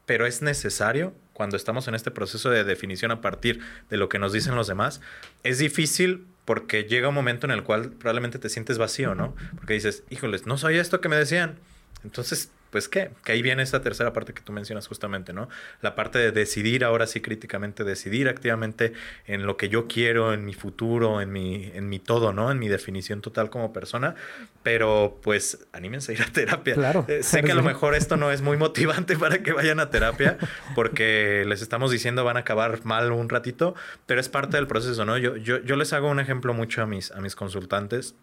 pero 0.05 0.25
es 0.25 0.41
necesario 0.41 1.13
cuando 1.37 1.55
estamos 1.55 1.87
en 1.87 1.93
este 1.93 2.09
proceso 2.09 2.49
de 2.49 2.63
definición 2.63 3.11
a 3.11 3.21
partir 3.21 3.59
de 3.91 3.97
lo 3.97 4.09
que 4.09 4.17
nos 4.17 4.33
dicen 4.33 4.55
los 4.55 4.65
demás, 4.65 5.01
es 5.43 5.59
difícil 5.59 6.25
porque 6.45 6.85
llega 6.85 7.09
un 7.09 7.13
momento 7.13 7.45
en 7.45 7.51
el 7.51 7.61
cual 7.61 7.91
probablemente 7.91 8.39
te 8.39 8.49
sientes 8.49 8.79
vacío, 8.79 9.13
¿no? 9.13 9.35
Porque 9.55 9.75
dices, 9.75 10.01
híjoles, 10.09 10.47
no 10.47 10.57
soy 10.57 10.79
esto 10.79 10.99
que 10.99 11.09
me 11.09 11.15
decían. 11.15 11.59
Entonces, 12.03 12.49
pues 12.77 12.89
qué, 12.89 13.09
que 13.23 13.31
ahí 13.31 13.41
viene 13.41 13.63
esta 13.63 13.81
tercera 13.81 14.13
parte 14.13 14.35
que 14.35 14.41
tú 14.43 14.53
mencionas 14.53 14.87
justamente, 14.87 15.33
¿no? 15.33 15.49
La 15.81 15.95
parte 15.95 16.19
de 16.19 16.31
decidir 16.31 16.85
ahora 16.85 17.07
sí 17.07 17.21
críticamente, 17.21 17.83
decidir 17.83 18.29
activamente 18.29 18.93
en 19.25 19.47
lo 19.47 19.57
que 19.57 19.67
yo 19.67 19.87
quiero, 19.87 20.31
en 20.31 20.45
mi 20.45 20.53
futuro, 20.53 21.19
en 21.19 21.31
mi, 21.31 21.71
en 21.73 21.89
mi 21.89 21.97
todo, 21.97 22.33
¿no? 22.33 22.51
En 22.51 22.59
mi 22.59 22.67
definición 22.67 23.21
total 23.21 23.49
como 23.49 23.73
persona. 23.73 24.13
Pero 24.61 25.19
pues 25.23 25.65
anímense 25.73 26.11
a 26.11 26.15
ir 26.15 26.21
a 26.21 26.25
terapia. 26.27 26.75
Claro. 26.75 27.03
Eh, 27.07 27.23
sé 27.23 27.41
que 27.41 27.51
a 27.51 27.55
lo 27.55 27.63
mejor 27.73 27.95
esto 27.95 28.15
no 28.15 28.31
es 28.31 28.43
muy 28.43 28.57
motivante 28.57 29.17
para 29.17 29.41
que 29.41 29.53
vayan 29.53 29.79
a 29.79 29.89
terapia, 29.89 30.37
porque 30.75 31.45
les 31.47 31.63
estamos 31.63 31.89
diciendo 31.89 32.23
van 32.23 32.37
a 32.37 32.41
acabar 32.41 32.85
mal 32.85 33.11
un 33.11 33.27
ratito, 33.27 33.73
pero 34.05 34.21
es 34.21 34.29
parte 34.29 34.57
del 34.57 34.67
proceso, 34.67 35.03
¿no? 35.03 35.17
Yo, 35.17 35.35
yo, 35.35 35.57
yo 35.63 35.75
les 35.77 35.93
hago 35.93 36.11
un 36.11 36.19
ejemplo 36.19 36.53
mucho 36.53 36.83
a 36.83 36.85
mis, 36.85 37.09
a 37.09 37.21
mis 37.21 37.35
consultantes 37.35 38.13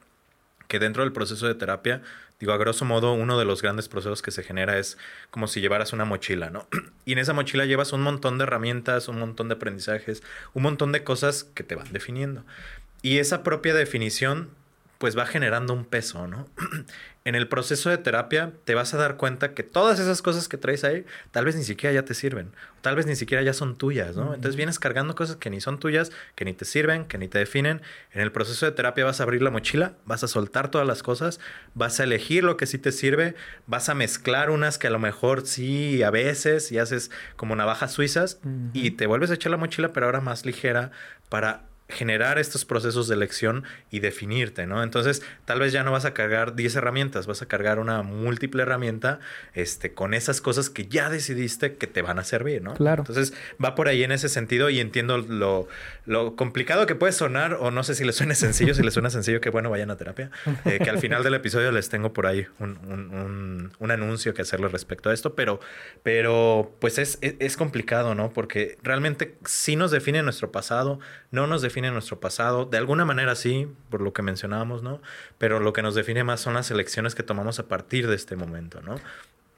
que 0.68 0.78
dentro 0.78 1.02
del 1.02 1.12
proceso 1.12 1.46
de 1.46 1.54
terapia, 1.54 2.02
digo, 2.40 2.52
a 2.52 2.56
grosso 2.56 2.84
modo, 2.84 3.12
uno 3.14 3.38
de 3.38 3.44
los 3.44 3.62
grandes 3.62 3.88
procesos 3.88 4.22
que 4.22 4.30
se 4.30 4.42
genera 4.42 4.78
es 4.78 4.98
como 5.30 5.46
si 5.46 5.60
llevaras 5.60 5.92
una 5.92 6.04
mochila, 6.04 6.50
¿no? 6.50 6.66
Y 7.04 7.12
en 7.12 7.18
esa 7.18 7.32
mochila 7.32 7.64
llevas 7.64 7.92
un 7.92 8.02
montón 8.02 8.38
de 8.38 8.44
herramientas, 8.44 9.08
un 9.08 9.18
montón 9.18 9.48
de 9.48 9.54
aprendizajes, 9.54 10.22
un 10.54 10.62
montón 10.62 10.92
de 10.92 11.04
cosas 11.04 11.44
que 11.44 11.64
te 11.64 11.74
van 11.74 11.92
definiendo. 11.92 12.44
Y 13.02 13.18
esa 13.18 13.42
propia 13.42 13.74
definición 13.74 14.50
pues 14.98 15.18
va 15.18 15.26
generando 15.26 15.74
un 15.74 15.84
peso, 15.84 16.26
¿no? 16.26 16.48
en 17.24 17.34
el 17.34 17.48
proceso 17.48 17.88
de 17.88 17.96
terapia 17.96 18.52
te 18.64 18.74
vas 18.74 18.92
a 18.92 18.98
dar 18.98 19.16
cuenta 19.16 19.54
que 19.54 19.62
todas 19.62 19.98
esas 19.98 20.20
cosas 20.20 20.46
que 20.46 20.58
traes 20.58 20.84
ahí 20.84 21.06
tal 21.30 21.46
vez 21.46 21.56
ni 21.56 21.64
siquiera 21.64 21.94
ya 21.94 22.04
te 22.04 22.12
sirven, 22.12 22.52
tal 22.82 22.96
vez 22.96 23.06
ni 23.06 23.16
siquiera 23.16 23.42
ya 23.42 23.54
son 23.54 23.76
tuyas, 23.76 24.14
¿no? 24.14 24.34
Entonces 24.34 24.56
vienes 24.56 24.78
cargando 24.78 25.14
cosas 25.14 25.36
que 25.36 25.48
ni 25.48 25.60
son 25.62 25.80
tuyas, 25.80 26.12
que 26.34 26.44
ni 26.44 26.52
te 26.52 26.66
sirven, 26.66 27.06
que 27.06 27.16
ni 27.16 27.28
te 27.28 27.38
definen. 27.38 27.80
En 28.12 28.20
el 28.20 28.30
proceso 28.30 28.66
de 28.66 28.72
terapia 28.72 29.06
vas 29.06 29.20
a 29.20 29.22
abrir 29.22 29.40
la 29.40 29.50
mochila, 29.50 29.94
vas 30.04 30.22
a 30.22 30.28
soltar 30.28 30.70
todas 30.70 30.86
las 30.86 31.02
cosas, 31.02 31.40
vas 31.72 31.98
a 31.98 32.04
elegir 32.04 32.44
lo 32.44 32.58
que 32.58 32.66
sí 32.66 32.76
te 32.76 32.92
sirve, 32.92 33.34
vas 33.66 33.88
a 33.88 33.94
mezclar 33.94 34.50
unas 34.50 34.76
que 34.76 34.88
a 34.88 34.90
lo 34.90 34.98
mejor 34.98 35.46
sí 35.46 36.02
a 36.02 36.10
veces 36.10 36.72
y 36.72 36.78
haces 36.78 37.10
como 37.36 37.56
navajas 37.56 37.92
suizas 37.92 38.38
y 38.74 38.90
te 38.92 39.06
vuelves 39.06 39.30
a 39.30 39.34
echar 39.34 39.50
la 39.50 39.56
mochila 39.56 39.92
pero 39.94 40.06
ahora 40.06 40.20
más 40.20 40.44
ligera 40.44 40.90
para 41.30 41.64
generar 41.88 42.38
estos 42.38 42.64
procesos 42.64 43.08
de 43.08 43.14
elección 43.14 43.64
y 43.90 44.00
definirte, 44.00 44.66
¿no? 44.66 44.82
Entonces, 44.82 45.22
tal 45.44 45.60
vez 45.60 45.72
ya 45.72 45.84
no 45.84 45.92
vas 45.92 46.06
a 46.06 46.14
cargar 46.14 46.54
10 46.54 46.76
herramientas, 46.76 47.26
vas 47.26 47.42
a 47.42 47.46
cargar 47.46 47.78
una 47.78 48.02
múltiple 48.02 48.62
herramienta 48.62 49.20
este, 49.52 49.92
con 49.92 50.14
esas 50.14 50.40
cosas 50.40 50.70
que 50.70 50.86
ya 50.86 51.10
decidiste 51.10 51.74
que 51.74 51.86
te 51.86 52.00
van 52.00 52.18
a 52.18 52.24
servir, 52.24 52.62
¿no? 52.62 52.74
Claro. 52.74 53.02
Entonces, 53.02 53.34
va 53.62 53.74
por 53.74 53.88
ahí 53.88 54.02
en 54.02 54.12
ese 54.12 54.30
sentido 54.30 54.70
y 54.70 54.80
entiendo 54.80 55.18
lo, 55.18 55.68
lo 56.06 56.36
complicado 56.36 56.86
que 56.86 56.94
puede 56.94 57.12
sonar, 57.12 57.58
o 57.60 57.70
no 57.70 57.84
sé 57.84 57.94
si 57.94 58.04
les 58.04 58.16
suene 58.16 58.34
sencillo, 58.34 58.74
si 58.74 58.82
les 58.82 58.94
suena 58.94 59.10
sencillo, 59.10 59.42
que 59.42 59.50
bueno, 59.50 59.68
vayan 59.68 59.90
a 59.90 59.96
terapia, 59.96 60.30
eh, 60.64 60.78
que 60.82 60.88
al 60.88 60.98
final 60.98 61.22
del 61.22 61.34
episodio 61.34 61.70
les 61.70 61.90
tengo 61.90 62.14
por 62.14 62.26
ahí 62.26 62.46
un, 62.60 62.78
un, 62.88 63.72
un, 63.78 63.90
anuncio 63.90 64.32
que 64.32 64.42
hacerles 64.42 64.72
respecto 64.72 65.10
a 65.10 65.14
esto, 65.14 65.34
pero, 65.34 65.60
pero 66.02 66.74
pues 66.80 66.98
es, 66.98 67.18
es, 67.20 67.34
es 67.40 67.56
complicado, 67.58 68.14
¿no? 68.14 68.32
Porque 68.32 68.78
realmente 68.82 69.36
sí 69.44 69.76
nos 69.76 69.90
define 69.90 70.22
nuestro 70.22 70.50
pasado, 70.50 70.98
no 71.30 71.46
nos 71.46 71.60
define 71.60 71.73
define 71.74 71.90
nuestro 71.90 72.20
pasado, 72.20 72.66
de 72.66 72.78
alguna 72.78 73.04
manera 73.04 73.34
sí, 73.34 73.68
por 73.90 74.00
lo 74.00 74.12
que 74.12 74.22
mencionábamos, 74.22 74.84
¿no? 74.84 75.00
Pero 75.38 75.58
lo 75.58 75.72
que 75.72 75.82
nos 75.82 75.96
define 75.96 76.22
más 76.22 76.40
son 76.40 76.54
las 76.54 76.70
elecciones 76.70 77.16
que 77.16 77.24
tomamos 77.24 77.58
a 77.58 77.66
partir 77.66 78.06
de 78.06 78.14
este 78.14 78.36
momento, 78.36 78.80
¿no? 78.80 78.94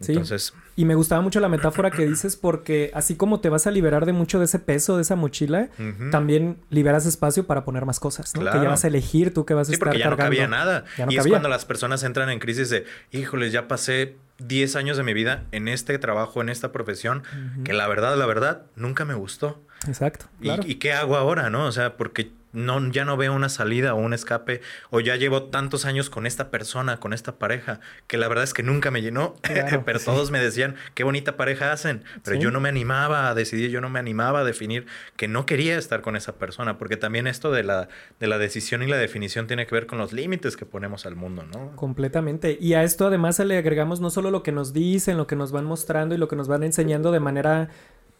Entonces... 0.00 0.55
Y 0.76 0.87
me 0.87 0.94
gustaba 0.94 1.20
mucho 1.20 1.40
la 1.40 1.48
metáfora 1.50 1.90
que 1.90 2.07
dices 2.07 2.37
porque 2.37 2.90
así 2.94 3.16
como 3.16 3.40
te 3.40 3.50
vas 3.50 3.66
a 3.66 3.70
liberar 3.70 4.07
de 4.07 4.12
mucho 4.14 4.38
de 4.38 4.46
ese 4.46 4.59
peso, 4.59 4.96
de 4.96 5.02
esa 5.02 5.14
mochila, 5.14 5.68
también 6.11 6.57
liberas 6.70 7.05
espacio 7.05 7.46
para 7.46 7.64
poner 7.64 7.85
más 7.85 8.00
cosas, 8.00 8.35
¿no? 8.35 8.40
Que 8.50 8.59
ya 8.62 8.68
vas 8.68 8.85
a 8.85 8.88
elegir 8.88 9.35
tú 9.35 9.44
que 9.44 9.52
vas 9.52 9.68
a 9.68 9.72
sí, 9.72 9.79
porque 9.79 9.98
ya 9.98 10.09
no 10.09 10.16
cabía 10.16 10.48
nada. 10.48 10.85
y 11.09 11.16
es 11.18 11.26
cuando 11.26 11.50
las 11.50 11.66
personas 11.66 12.02
entran 12.02 12.31
en 12.31 12.38
crisis 12.38 12.70
de, 12.70 12.87
híjoles, 13.11 13.52
ya 13.52 13.68
pasé 13.68 14.16
10 14.38 14.76
años 14.76 14.96
de 14.96 15.02
mi 15.02 15.12
vida 15.12 15.44
en 15.52 15.68
este 15.68 15.98
trabajo, 15.98 16.40
en 16.40 16.48
esta 16.48 16.72
profesión, 16.72 17.22
que 17.64 17.74
la 17.74 17.87
verdad, 17.88 18.16
la 18.16 18.26
verdad, 18.26 18.62
nunca 18.74 19.05
me 19.05 19.14
gustó. 19.14 19.62
Exacto. 19.87 20.27
¿Y, 20.41 20.77
qué 20.77 20.93
hago 20.93 21.17
ahora, 21.17 21.51
no? 21.51 21.67
O 21.67 21.73
sea, 21.73 21.97
porque 21.97 22.31
no, 22.57 22.91
ya 22.91 23.05
no 23.05 23.17
veo 23.19 23.35
una 23.35 23.51
salida 23.51 23.95
o 23.95 23.99
un 23.99 24.15
escape, 24.15 24.62
o 24.91 25.01
ya 25.01 25.17
llevo 25.17 25.45
tantos 25.45 25.85
años 25.85 26.09
con 26.09 26.27
esta 26.27 26.51
persona, 26.51 26.99
con 26.99 27.12
esta 27.12 27.39
pareja, 27.39 27.81
que 28.07 28.17
la 28.17 28.29
verdad 28.29 28.45
es 28.45 28.55
que 28.55 28.62
nunca 28.62 28.91
me 28.91 29.03
llenó, 29.03 29.35
pero 29.85 30.01
todos 30.01 30.31
me 30.31 30.41
decían, 30.41 30.75
qué 30.95 31.05
bonita 31.05 31.37
pareja 31.37 31.71
hacen, 31.71 32.03
pero 32.25 32.39
yo 32.39 32.51
no 32.51 32.61
me 32.61 32.71
animaba 32.71 33.29
a 33.29 33.35
decidir, 33.35 33.71
yo 33.71 33.83
no 33.83 33.91
me 33.91 33.99
animaba 33.99 34.41
a 34.41 34.45
definir 34.45 34.87
que 35.17 35.29
no 35.29 35.45
quería 35.45 35.77
estar 35.77 36.01
con 36.01 36.17
esa 36.17 36.37
persona, 36.37 36.79
porque 36.79 36.97
también 36.97 37.27
esto 37.27 37.53
de 37.53 37.62
la, 37.62 37.89
de 38.21 38.27
la 38.27 38.39
decisión 38.39 38.83
y 38.83 38.87
la 38.87 38.97
definición 38.97 39.47
tiene 39.47 39.67
que 39.67 39.75
ver 39.75 39.87
con 39.87 39.99
los 39.99 40.15
límites 40.15 40.57
que 40.57 40.65
ponemos 40.65 41.05
al 41.05 41.15
mundo, 41.15 41.45
¿no? 41.45 41.77
Completamente. 41.77 42.57
Y 42.59 42.73
a 42.73 42.83
esto 42.85 43.07
además 43.07 43.39
le 43.39 43.59
agregamos 43.59 44.01
no 44.01 44.09
solo 44.09 44.31
lo 44.31 44.43
que 44.43 44.53
nos 44.53 44.73
dicen, 44.73 45.19
lo 45.19 45.27
que 45.27 45.37
nos 45.37 45.53
van 45.53 45.67
mostrando 45.67 46.15
y 46.15 46.19
lo 46.19 46.27
que 46.27 46.37
nos 46.37 46.49
van 46.49 46.62
enseñando 46.62 47.12
de 47.12 47.21
manera 47.21 47.69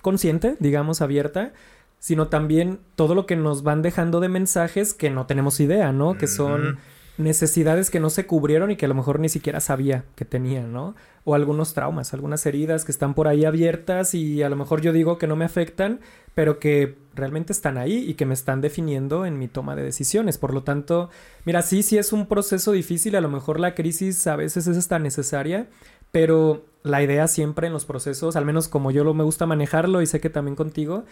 consciente, 0.07 0.55
digamos, 0.61 1.03
abierta, 1.03 1.53
sino 1.99 2.29
también 2.29 2.79
todo 2.95 3.17
lo 3.17 3.27
que 3.27 3.35
nos 3.35 3.65
van 3.65 3.83
dejando 3.83 4.21
de 4.21 4.29
mensajes 4.29 4.95
que 4.95 5.11
no 5.11 5.27
tenemos 5.27 5.59
idea, 5.59 5.91
¿no? 5.91 6.17
Que 6.17 6.29
son 6.29 6.79
necesidades 7.19 7.91
que 7.91 7.99
no 7.99 8.09
se 8.09 8.25
cubrieron 8.25 8.71
y 8.71 8.77
que 8.77 8.85
a 8.85 8.89
lo 8.89 8.95
mejor 8.95 9.19
ni 9.19 9.29
siquiera 9.29 9.59
sabía 9.59 10.05
que 10.15 10.25
tenía, 10.25 10.63
¿no? 10.63 10.95
O 11.25 11.35
algunos 11.35 11.75
traumas, 11.75 12.15
algunas 12.15 12.47
heridas 12.47 12.85
que 12.85 12.93
están 12.93 13.15
por 13.15 13.27
ahí 13.27 13.45
abiertas 13.45 14.15
y 14.15 14.45
a 14.45 14.49
lo 14.49 14.55
mejor 14.55 14.81
yo 14.81 14.93
digo 14.93 15.19
que 15.19 15.27
no 15.27 15.35
me 15.35 15.45
afectan, 15.45 15.99
pero 16.37 16.61
que 16.61 16.97
realmente 17.13 17.53
están 17.53 17.77
ahí 17.77 18.09
y 18.09 18.15
que 18.15 18.27
me 18.27 18.35
están 18.35 18.61
definiendo 18.61 19.27
en 19.27 19.41
mi 19.41 19.49
toma 19.49 19.75
de 19.75 19.83
decisiones. 19.83 20.39
Por 20.39 20.55
lo 20.55 20.63
tanto, 20.63 21.11
mira, 21.45 21.63
sí, 21.63 21.83
sí 21.83 21.99
es 21.99 22.13
un 22.13 22.27
proceso 22.27 22.71
difícil, 22.71 23.17
a 23.17 23.21
lo 23.21 23.29
mejor 23.29 23.59
la 23.59 23.75
crisis 23.75 24.25
a 24.29 24.37
veces 24.37 24.69
es 24.69 24.77
hasta 24.77 25.01
necesaria, 25.01 25.67
pero 26.13 26.65
la 26.83 27.03
idea 27.03 27.27
siempre 27.27 27.67
en 27.67 27.73
los 27.73 27.85
procesos, 27.85 28.37
al 28.37 28.45
menos 28.45 28.69
como 28.69 28.91
yo 28.91 29.05
lo 29.05 29.13
me 29.13 29.25
gusta 29.25 29.47
manejarlo 29.47 30.03
y 30.03 30.07
sé 30.07 30.21
que 30.21 30.31
también 30.31 30.57
contigo, 30.57 31.05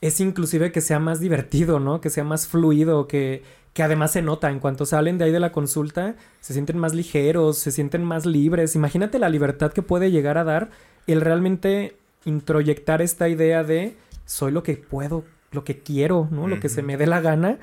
es 0.00 0.20
inclusive 0.20 0.70
que 0.70 0.80
sea 0.80 0.98
más 0.98 1.20
divertido, 1.20 1.80
¿no? 1.80 2.00
Que 2.00 2.10
sea 2.10 2.24
más 2.24 2.46
fluido, 2.46 3.08
que, 3.08 3.42
que 3.72 3.82
además 3.82 4.12
se 4.12 4.22
nota, 4.22 4.50
en 4.50 4.60
cuanto 4.60 4.86
salen 4.86 5.18
de 5.18 5.24
ahí 5.24 5.32
de 5.32 5.40
la 5.40 5.50
consulta, 5.50 6.14
se 6.40 6.52
sienten 6.52 6.78
más 6.78 6.94
ligeros, 6.94 7.58
se 7.58 7.72
sienten 7.72 8.04
más 8.04 8.26
libres. 8.26 8.76
Imagínate 8.76 9.18
la 9.18 9.28
libertad 9.28 9.72
que 9.72 9.82
puede 9.82 10.10
llegar 10.10 10.38
a 10.38 10.44
dar 10.44 10.70
el 11.06 11.20
realmente 11.20 11.96
introyectar 12.24 13.02
esta 13.02 13.28
idea 13.28 13.64
de 13.64 13.96
soy 14.26 14.52
lo 14.52 14.62
que 14.62 14.76
puedo, 14.76 15.24
lo 15.52 15.64
que 15.64 15.78
quiero, 15.78 16.28
¿no? 16.30 16.46
Lo 16.46 16.60
que 16.60 16.68
se 16.68 16.82
me 16.82 16.96
dé 16.96 17.06
la 17.06 17.20
gana 17.20 17.58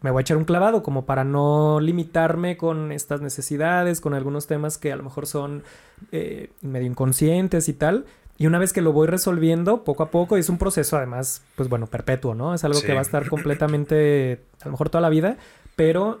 me 0.00 0.10
voy 0.10 0.20
a 0.20 0.22
echar 0.22 0.36
un 0.36 0.44
clavado 0.44 0.82
como 0.82 1.04
para 1.04 1.24
no 1.24 1.80
limitarme 1.80 2.56
con 2.56 2.92
estas 2.92 3.20
necesidades, 3.20 4.00
con 4.00 4.14
algunos 4.14 4.46
temas 4.46 4.78
que 4.78 4.92
a 4.92 4.96
lo 4.96 5.02
mejor 5.02 5.26
son 5.26 5.62
eh, 6.10 6.50
medio 6.60 6.86
inconscientes 6.86 7.68
y 7.68 7.72
tal. 7.72 8.06
Y 8.38 8.46
una 8.46 8.58
vez 8.58 8.72
que 8.72 8.80
lo 8.80 8.92
voy 8.92 9.06
resolviendo 9.06 9.84
poco 9.84 10.02
a 10.02 10.10
poco, 10.10 10.36
y 10.36 10.40
es 10.40 10.48
un 10.48 10.58
proceso 10.58 10.96
además, 10.96 11.42
pues 11.54 11.68
bueno, 11.68 11.86
perpetuo, 11.86 12.34
¿no? 12.34 12.54
Es 12.54 12.64
algo 12.64 12.80
que 12.80 12.92
va 12.92 12.98
a 12.98 13.02
estar 13.02 13.28
completamente, 13.28 14.40
a 14.62 14.64
lo 14.64 14.72
mejor 14.72 14.88
toda 14.88 15.02
la 15.02 15.10
vida, 15.10 15.36
pero 15.76 16.20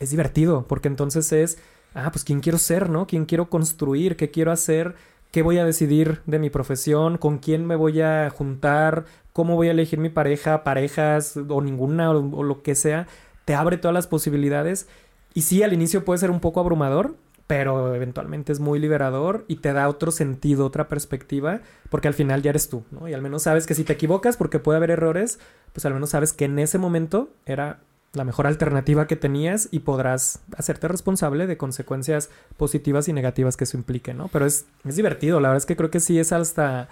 es 0.00 0.10
divertido, 0.10 0.64
porque 0.68 0.88
entonces 0.88 1.30
es, 1.32 1.58
ah, 1.94 2.10
pues 2.10 2.24
quién 2.24 2.40
quiero 2.40 2.58
ser, 2.58 2.88
¿no? 2.88 3.06
¿Quién 3.06 3.26
quiero 3.26 3.50
construir? 3.50 4.16
¿Qué 4.16 4.30
quiero 4.30 4.52
hacer? 4.52 4.94
¿Qué 5.30 5.42
voy 5.42 5.58
a 5.58 5.64
decidir 5.64 6.22
de 6.26 6.38
mi 6.38 6.48
profesión? 6.48 7.18
¿Con 7.18 7.38
quién 7.38 7.66
me 7.66 7.76
voy 7.76 8.00
a 8.00 8.30
juntar? 8.30 9.04
¿Cómo 9.34 9.56
voy 9.56 9.68
a 9.68 9.72
elegir 9.72 9.98
mi 9.98 10.08
pareja? 10.08 10.64
¿Parejas? 10.64 11.36
O 11.48 11.60
ninguna, 11.60 12.10
o, 12.10 12.42
lo 12.42 12.62
que 12.62 12.74
sea. 12.74 13.06
Te 13.44 13.54
abre 13.54 13.76
todas 13.76 13.94
las 13.94 14.06
posibilidades. 14.06 14.88
Y 15.34 15.42
sí, 15.42 15.62
al 15.62 15.74
inicio 15.74 16.04
puede 16.04 16.18
ser 16.18 16.30
un 16.30 16.40
poco 16.40 16.60
abrumador, 16.60 17.14
pero 17.46 17.94
eventualmente 17.94 18.52
es 18.52 18.60
muy 18.60 18.78
liberador 18.78 19.44
y 19.48 19.56
te 19.56 19.74
da 19.74 19.88
otro 19.88 20.10
sentido, 20.12 20.64
otra 20.64 20.88
perspectiva, 20.88 21.60
porque 21.90 22.08
al 22.08 22.14
final 22.14 22.40
ya 22.40 22.50
eres 22.50 22.70
tú, 22.70 22.84
¿no? 22.90 23.06
Y 23.06 23.12
al 23.12 23.22
menos 23.22 23.42
sabes 23.42 23.66
que 23.66 23.74
si 23.74 23.84
te 23.84 23.92
equivocas, 23.92 24.38
porque 24.38 24.58
puede 24.58 24.78
haber 24.78 24.90
errores, 24.90 25.38
pues 25.72 25.84
al 25.84 25.92
menos 25.92 26.10
sabes 26.10 26.32
que 26.32 26.46
en 26.46 26.58
ese 26.58 26.78
momento 26.78 27.30
era 27.44 27.80
la 28.14 28.24
mejor 28.24 28.46
alternativa 28.46 29.06
que 29.06 29.16
tenías 29.16 29.68
y 29.70 29.80
podrás 29.80 30.40
hacerte 30.56 30.88
responsable 30.88 31.46
de 31.46 31.56
consecuencias 31.56 32.30
positivas 32.56 33.08
y 33.08 33.12
negativas 33.12 33.56
que 33.56 33.64
eso 33.64 33.76
implique, 33.76 34.14
¿no? 34.14 34.28
Pero 34.28 34.46
es, 34.46 34.66
es 34.84 34.96
divertido, 34.96 35.40
la 35.40 35.48
verdad 35.48 35.58
es 35.62 35.66
que 35.66 35.76
creo 35.76 35.90
que 35.90 36.00
sí 36.00 36.18
es 36.18 36.32
hasta 36.32 36.88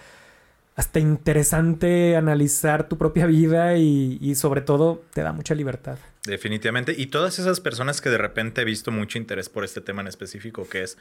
hasta 0.76 1.00
interesante 1.00 2.16
analizar 2.16 2.86
tu 2.86 2.98
propia 2.98 3.24
vida 3.24 3.78
y, 3.78 4.18
y, 4.20 4.34
sobre 4.34 4.60
todo 4.60 5.02
te 5.14 5.22
da 5.22 5.32
mucha 5.32 5.54
libertad. 5.54 5.96
Definitivamente. 6.26 6.94
Y 6.96 7.06
todas 7.06 7.38
esas 7.38 7.60
personas 7.60 8.00
que 8.00 8.10
de 8.10 8.18
repente 8.18 8.62
he 8.62 8.64
visto 8.64 8.90
mucho 8.90 9.16
interés 9.16 9.48
por 9.48 9.64
este 9.64 9.80
tema 9.80 10.02
en 10.02 10.08
específico, 10.08 10.68
que 10.68 10.82
es 10.82 10.98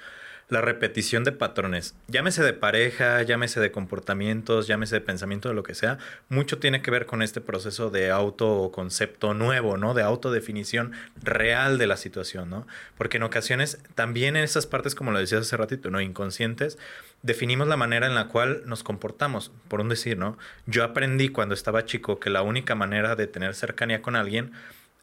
la 0.50 0.62
repetición 0.62 1.24
de 1.24 1.32
patrones, 1.32 1.96
llámese 2.08 2.44
de 2.44 2.54
pareja, 2.54 3.24
llámese 3.24 3.60
de 3.60 3.72
comportamientos, 3.72 4.68
llámese 4.68 4.96
de 4.96 5.02
pensamiento, 5.02 5.50
de 5.50 5.56
lo 5.56 5.64
que 5.64 5.74
sea, 5.74 5.98
mucho 6.30 6.60
tiene 6.60 6.84
que 6.84 6.92
ver 6.92 7.08
con 7.08 7.24
este 7.24 7.42
proceso 7.42 7.90
de 7.90 8.12
autoconcepto 8.12 9.34
nuevo, 9.34 9.78
¿no? 9.78 9.96
De 9.96 10.04
autodefinición 10.04 10.92
real 11.24 11.80
de 11.80 11.88
la 11.88 11.98
situación, 11.98 12.52
¿no? 12.52 12.68
Porque 12.96 13.18
en 13.18 13.24
ocasiones 13.24 13.80
también 13.96 14.36
en 14.36 14.44
esas 14.44 14.68
partes, 14.68 14.94
como 14.94 15.12
lo 15.12 15.18
decías 15.18 15.42
hace 15.42 15.58
ratito, 15.58 15.90
¿no? 15.90 16.00
Inconscientes, 16.00 16.78
definimos 17.24 17.68
la 17.68 17.78
manera 17.78 18.06
en 18.06 18.14
la 18.14 18.28
cual 18.28 18.62
nos 18.66 18.84
comportamos, 18.84 19.52
por 19.68 19.82
un 19.82 19.90
decir, 19.90 20.16
¿no? 20.16 20.38
Yo 20.68 20.84
aprendí 20.84 21.30
cuando 21.30 21.56
estaba 21.56 21.86
chico 21.86 22.20
que 22.20 22.30
la 22.30 22.44
única 22.44 22.76
manera 22.76 23.16
de 23.16 23.26
tener 23.26 23.56
cercanía 23.56 24.04
con 24.04 24.16
alguien 24.16 24.52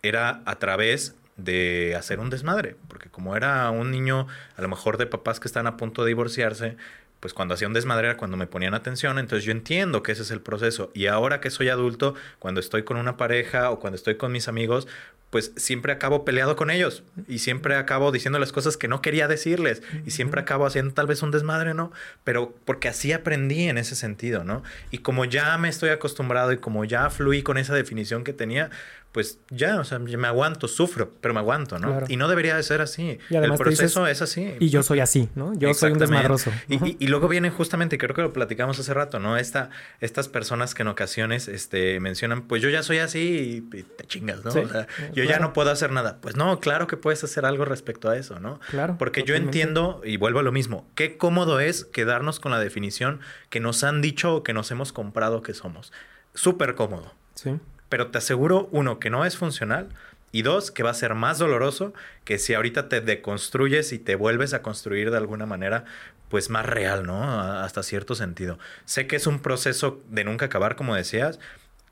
era 0.02 0.42
a 0.46 0.58
través 0.58 1.14
de 1.36 1.94
hacer 1.96 2.18
un 2.18 2.28
desmadre, 2.28 2.76
porque 2.88 3.08
como 3.08 3.36
era 3.36 3.70
un 3.70 3.90
niño 3.90 4.26
a 4.56 4.62
lo 4.62 4.68
mejor 4.68 4.98
de 4.98 5.06
papás 5.06 5.40
que 5.40 5.48
están 5.48 5.66
a 5.66 5.76
punto 5.76 6.02
de 6.02 6.08
divorciarse, 6.08 6.76
pues 7.20 7.34
cuando 7.34 7.54
hacía 7.54 7.68
un 7.68 7.72
desmadre 7.72 8.08
era 8.08 8.16
cuando 8.16 8.36
me 8.36 8.48
ponían 8.48 8.74
atención, 8.74 9.20
entonces 9.20 9.44
yo 9.44 9.52
entiendo 9.52 10.02
que 10.02 10.10
ese 10.10 10.22
es 10.22 10.32
el 10.32 10.40
proceso. 10.40 10.90
Y 10.92 11.06
ahora 11.06 11.40
que 11.40 11.50
soy 11.50 11.68
adulto, 11.68 12.16
cuando 12.40 12.60
estoy 12.60 12.82
con 12.82 12.96
una 12.96 13.16
pareja 13.16 13.70
o 13.70 13.78
cuando 13.78 13.94
estoy 13.94 14.16
con 14.16 14.32
mis 14.32 14.48
amigos, 14.48 14.88
pues 15.30 15.52
siempre 15.56 15.92
acabo 15.92 16.26
peleado 16.26 16.56
con 16.56 16.70
ellos 16.70 17.04
y 17.26 17.38
siempre 17.38 17.76
acabo 17.76 18.12
diciéndoles 18.12 18.52
cosas 18.52 18.76
que 18.76 18.86
no 18.86 19.00
quería 19.00 19.28
decirles 19.28 19.82
y 20.04 20.10
siempre 20.10 20.42
acabo 20.42 20.66
haciendo 20.66 20.92
tal 20.92 21.06
vez 21.06 21.22
un 21.22 21.30
desmadre, 21.30 21.72
¿no? 21.72 21.90
Pero 22.22 22.54
porque 22.66 22.88
así 22.88 23.12
aprendí 23.12 23.68
en 23.68 23.78
ese 23.78 23.96
sentido, 23.96 24.44
¿no? 24.44 24.62
Y 24.90 24.98
como 24.98 25.24
ya 25.24 25.56
me 25.56 25.70
estoy 25.70 25.88
acostumbrado 25.88 26.52
y 26.52 26.58
como 26.58 26.84
ya 26.84 27.08
fluí 27.08 27.42
con 27.42 27.56
esa 27.56 27.72
definición 27.72 28.24
que 28.24 28.34
tenía, 28.34 28.68
pues 29.12 29.40
ya, 29.50 29.78
o 29.78 29.84
sea, 29.84 29.98
me 29.98 30.26
aguanto, 30.26 30.68
sufro, 30.68 31.12
pero 31.20 31.34
me 31.34 31.40
aguanto, 31.40 31.78
¿no? 31.78 32.02
Y 32.08 32.16
no 32.16 32.28
debería 32.28 32.56
de 32.56 32.62
ser 32.62 32.80
así. 32.80 33.18
el 33.28 33.54
proceso 33.54 34.06
es 34.06 34.22
así. 34.22 34.54
Y 34.58 34.70
yo 34.70 34.82
soy 34.82 35.00
así, 35.00 35.28
¿no? 35.34 35.52
Yo 35.54 35.72
soy 35.74 35.92
un 35.92 35.98
desmadroso. 35.98 36.50
Y, 36.68 37.06
luego 37.08 37.28
viene 37.28 37.50
justamente, 37.50 37.98
creo 37.98 38.14
que 38.16 38.22
lo 38.22 38.32
platicamos 38.32 38.78
hace 38.78 38.94
rato, 38.94 39.18
¿no? 39.18 39.36
Esta, 39.36 39.68
estas 40.00 40.28
personas 40.28 40.74
que 40.74 40.80
en 40.80 40.88
ocasiones 40.88 41.46
este, 41.48 42.00
mencionan, 42.00 42.42
pues 42.48 42.62
yo 42.62 42.70
ya 42.70 42.82
soy 42.82 42.98
así 42.98 43.62
y, 43.72 43.82
te 43.82 44.06
chingas, 44.06 44.44
¿no? 44.44 44.50
o 44.50 44.68
sea, 44.68 44.86
yo 45.12 45.24
ya 45.24 45.38
no 45.38 45.52
puedo 45.52 45.70
hacer 45.70 45.92
nada. 45.92 46.18
Pues 46.22 46.36
no, 46.36 46.58
claro 46.58 46.86
que 46.86 46.96
puedes 46.96 47.22
hacer 47.22 47.44
algo 47.44 47.66
respecto 47.66 48.08
a 48.08 48.16
eso, 48.16 48.40
¿no? 48.40 48.60
Claro. 48.70 48.96
Porque 48.98 49.24
yo 49.24 49.34
entiendo, 49.34 50.00
y 50.04 50.16
vuelvo 50.16 50.38
a 50.38 50.42
lo 50.42 50.52
mismo, 50.52 50.88
qué 50.94 51.18
cómodo 51.18 51.60
es 51.60 51.84
quedarnos 51.84 52.40
con 52.40 52.50
la 52.50 52.58
definición 52.58 53.20
que 53.50 53.60
nos 53.60 53.84
han 53.84 54.00
dicho 54.00 54.36
o 54.36 54.42
que 54.42 54.54
nos 54.54 54.70
hemos 54.70 54.92
comprado 54.92 55.42
que 55.42 55.52
somos. 55.52 55.92
Súper 56.32 56.74
cómodo. 56.74 57.12
Sí 57.34 57.60
pero 57.92 58.06
te 58.06 58.16
aseguro, 58.16 58.70
uno, 58.72 58.98
que 58.98 59.10
no 59.10 59.26
es 59.26 59.36
funcional 59.36 59.90
y 60.30 60.40
dos, 60.40 60.70
que 60.70 60.82
va 60.82 60.88
a 60.88 60.94
ser 60.94 61.14
más 61.14 61.36
doloroso 61.36 61.92
que 62.24 62.38
si 62.38 62.54
ahorita 62.54 62.88
te 62.88 63.02
deconstruyes 63.02 63.92
y 63.92 63.98
te 63.98 64.14
vuelves 64.14 64.54
a 64.54 64.62
construir 64.62 65.10
de 65.10 65.18
alguna 65.18 65.44
manera, 65.44 65.84
pues 66.30 66.48
más 66.48 66.64
real, 66.64 67.04
¿no? 67.04 67.22
Hasta 67.22 67.82
cierto 67.82 68.14
sentido. 68.14 68.58
Sé 68.86 69.06
que 69.06 69.16
es 69.16 69.26
un 69.26 69.40
proceso 69.40 70.00
de 70.08 70.24
nunca 70.24 70.46
acabar, 70.46 70.74
como 70.74 70.94
decías, 70.94 71.38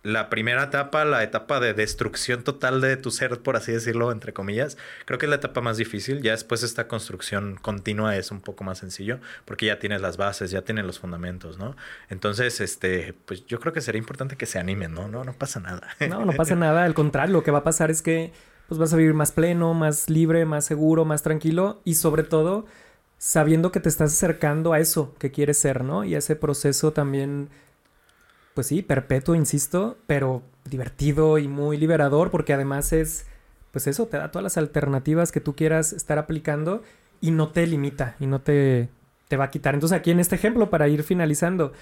la 0.02 0.30
primera 0.30 0.64
etapa, 0.64 1.04
la 1.04 1.22
etapa 1.22 1.60
de 1.60 1.74
destrucción 1.74 2.42
total 2.42 2.80
de 2.80 2.96
tu 2.96 3.10
ser, 3.10 3.42
por 3.42 3.56
así 3.56 3.72
decirlo, 3.72 4.12
entre 4.12 4.32
comillas, 4.32 4.78
creo 5.04 5.18
que 5.18 5.26
es 5.26 5.30
la 5.30 5.36
etapa 5.36 5.60
más 5.60 5.76
difícil. 5.76 6.22
Ya 6.22 6.32
después 6.32 6.62
esta 6.62 6.88
construcción 6.88 7.56
continua 7.60 8.16
es 8.16 8.30
un 8.30 8.40
poco 8.40 8.64
más 8.64 8.78
sencillo, 8.78 9.20
porque 9.44 9.66
ya 9.66 9.78
tienes 9.78 10.00
las 10.00 10.16
bases, 10.16 10.50
ya 10.50 10.62
tienes 10.62 10.86
los 10.86 10.98
fundamentos, 10.98 11.58
¿no? 11.58 11.76
Entonces, 12.08 12.60
este, 12.60 13.14
pues 13.26 13.44
yo 13.46 13.60
creo 13.60 13.72
que 13.72 13.82
sería 13.82 13.98
importante 13.98 14.36
que 14.36 14.46
se 14.46 14.58
animen, 14.58 14.94
¿no? 14.94 15.08
No, 15.08 15.24
no 15.24 15.34
pasa 15.34 15.60
nada. 15.60 15.88
No, 16.08 16.24
no 16.24 16.32
pasa 16.32 16.56
nada. 16.56 16.84
Al 16.84 16.94
contrario, 16.94 17.34
lo 17.34 17.42
que 17.42 17.50
va 17.50 17.58
a 17.58 17.64
pasar 17.64 17.90
es 17.90 18.00
que 18.02 18.32
pues 18.68 18.78
vas 18.78 18.92
a 18.92 18.96
vivir 18.96 19.14
más 19.14 19.32
pleno, 19.32 19.74
más 19.74 20.08
libre, 20.08 20.44
más 20.46 20.64
seguro, 20.64 21.04
más 21.04 21.22
tranquilo 21.22 21.80
y 21.84 21.96
sobre 21.96 22.22
todo 22.22 22.66
sabiendo 23.18 23.72
que 23.72 23.80
te 23.80 23.88
estás 23.88 24.12
acercando 24.12 24.72
a 24.72 24.78
eso 24.78 25.14
que 25.18 25.32
quieres 25.32 25.58
ser, 25.58 25.82
¿no? 25.82 26.04
Y 26.04 26.14
a 26.14 26.18
ese 26.18 26.36
proceso 26.36 26.92
también 26.92 27.50
pues 28.60 28.66
sí, 28.66 28.82
perpetuo, 28.82 29.34
insisto, 29.34 29.96
pero 30.06 30.42
divertido 30.66 31.38
y 31.38 31.48
muy 31.48 31.78
liberador 31.78 32.30
porque 32.30 32.52
además 32.52 32.92
es, 32.92 33.24
pues 33.70 33.86
eso, 33.86 34.06
te 34.06 34.18
da 34.18 34.30
todas 34.30 34.42
las 34.42 34.58
alternativas 34.58 35.32
que 35.32 35.40
tú 35.40 35.56
quieras 35.56 35.94
estar 35.94 36.18
aplicando 36.18 36.82
y 37.22 37.30
no 37.30 37.48
te 37.48 37.66
limita 37.66 38.16
y 38.20 38.26
no 38.26 38.42
te, 38.42 38.90
te 39.28 39.38
va 39.38 39.44
a 39.44 39.50
quitar. 39.50 39.72
Entonces 39.72 39.96
aquí 39.96 40.10
en 40.10 40.20
este 40.20 40.34
ejemplo, 40.34 40.68
para 40.68 40.88
ir 40.88 41.04
finalizando, 41.04 41.72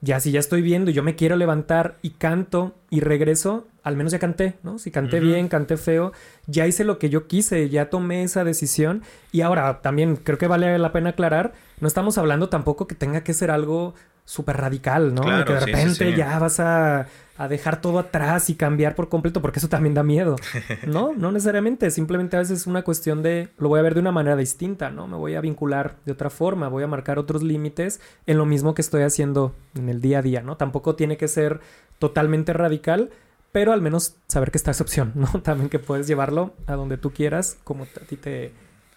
ya 0.00 0.18
si 0.18 0.32
ya 0.32 0.40
estoy 0.40 0.60
viendo 0.60 0.90
y 0.90 0.94
yo 0.94 1.04
me 1.04 1.14
quiero 1.14 1.36
levantar 1.36 1.98
y 2.02 2.10
canto 2.10 2.74
y 2.90 2.98
regreso, 2.98 3.68
al 3.84 3.94
menos 3.94 4.10
ya 4.10 4.18
canté, 4.18 4.54
¿no? 4.64 4.80
Si 4.80 4.90
canté 4.90 5.20
bien, 5.20 5.46
canté 5.46 5.76
feo, 5.76 6.12
ya 6.48 6.66
hice 6.66 6.82
lo 6.82 6.98
que 6.98 7.10
yo 7.10 7.28
quise, 7.28 7.68
ya 7.68 7.90
tomé 7.90 8.24
esa 8.24 8.42
decisión 8.42 9.04
y 9.30 9.42
ahora 9.42 9.82
también 9.82 10.16
creo 10.16 10.36
que 10.36 10.48
vale 10.48 10.76
la 10.80 10.90
pena 10.90 11.10
aclarar, 11.10 11.52
no 11.80 11.86
estamos 11.86 12.18
hablando 12.18 12.48
tampoco 12.48 12.88
que 12.88 12.96
tenga 12.96 13.22
que 13.22 13.34
ser 13.34 13.52
algo 13.52 13.94
súper 14.26 14.56
radical, 14.56 15.14
¿no? 15.14 15.22
que 15.22 15.52
de 15.52 15.60
repente 15.60 16.14
ya 16.14 16.38
vas 16.40 16.58
a, 16.58 17.06
a, 17.38 17.48
dejar 17.48 17.80
todo 17.80 18.00
atrás 18.00 18.50
y 18.50 18.56
cambiar 18.56 18.96
por 18.96 19.08
completo, 19.08 19.40
porque 19.40 19.60
eso 19.60 19.68
también 19.68 19.94
da 19.94 20.02
miedo. 20.02 20.36
No, 20.86 21.14
no 21.14 21.32
necesariamente, 21.32 21.90
simplemente 21.90 22.36
a 22.36 22.40
veces 22.40 22.60
es 22.60 22.66
una 22.66 22.82
cuestión 22.82 23.22
de, 23.22 23.48
lo 23.58 23.68
voy 23.68 23.78
a 23.78 23.82
ver 23.82 23.94
de 23.94 24.00
una 24.00 24.12
manera 24.12 24.36
distinta, 24.36 24.90
¿no? 24.90 25.06
Me 25.06 25.16
voy 25.16 25.36
a 25.36 25.40
vincular 25.40 25.96
de 26.04 26.12
otra 26.12 26.28
forma, 26.28 26.68
voy 26.68 26.82
a 26.82 26.86
marcar 26.88 27.18
otros 27.18 27.42
límites 27.42 28.00
en 28.26 28.36
lo 28.36 28.46
mismo 28.46 28.74
que 28.74 28.82
estoy 28.82 29.02
haciendo 29.02 29.54
en 29.76 29.88
el 29.88 30.00
día 30.00 30.18
a 30.18 30.22
día, 30.22 30.42
¿no? 30.42 30.56
Tampoco 30.56 30.96
tiene 30.96 31.16
que 31.16 31.28
ser 31.28 31.60
totalmente 31.98 32.52
radical, 32.52 33.10
pero 33.52 33.72
al 33.72 33.80
menos 33.80 34.16
saber 34.26 34.50
que 34.50 34.58
está 34.58 34.72
esa 34.72 34.82
opción, 34.82 35.12
¿no? 35.14 35.26
También 35.42 35.68
que 35.68 35.78
puedes 35.78 36.08
llevarlo 36.08 36.52
a 36.66 36.74
donde 36.74 36.98
tú 36.98 37.12
quieras, 37.12 37.58
como 37.62 37.84
a 37.84 38.06
ti 38.06 38.16
te 38.16 38.52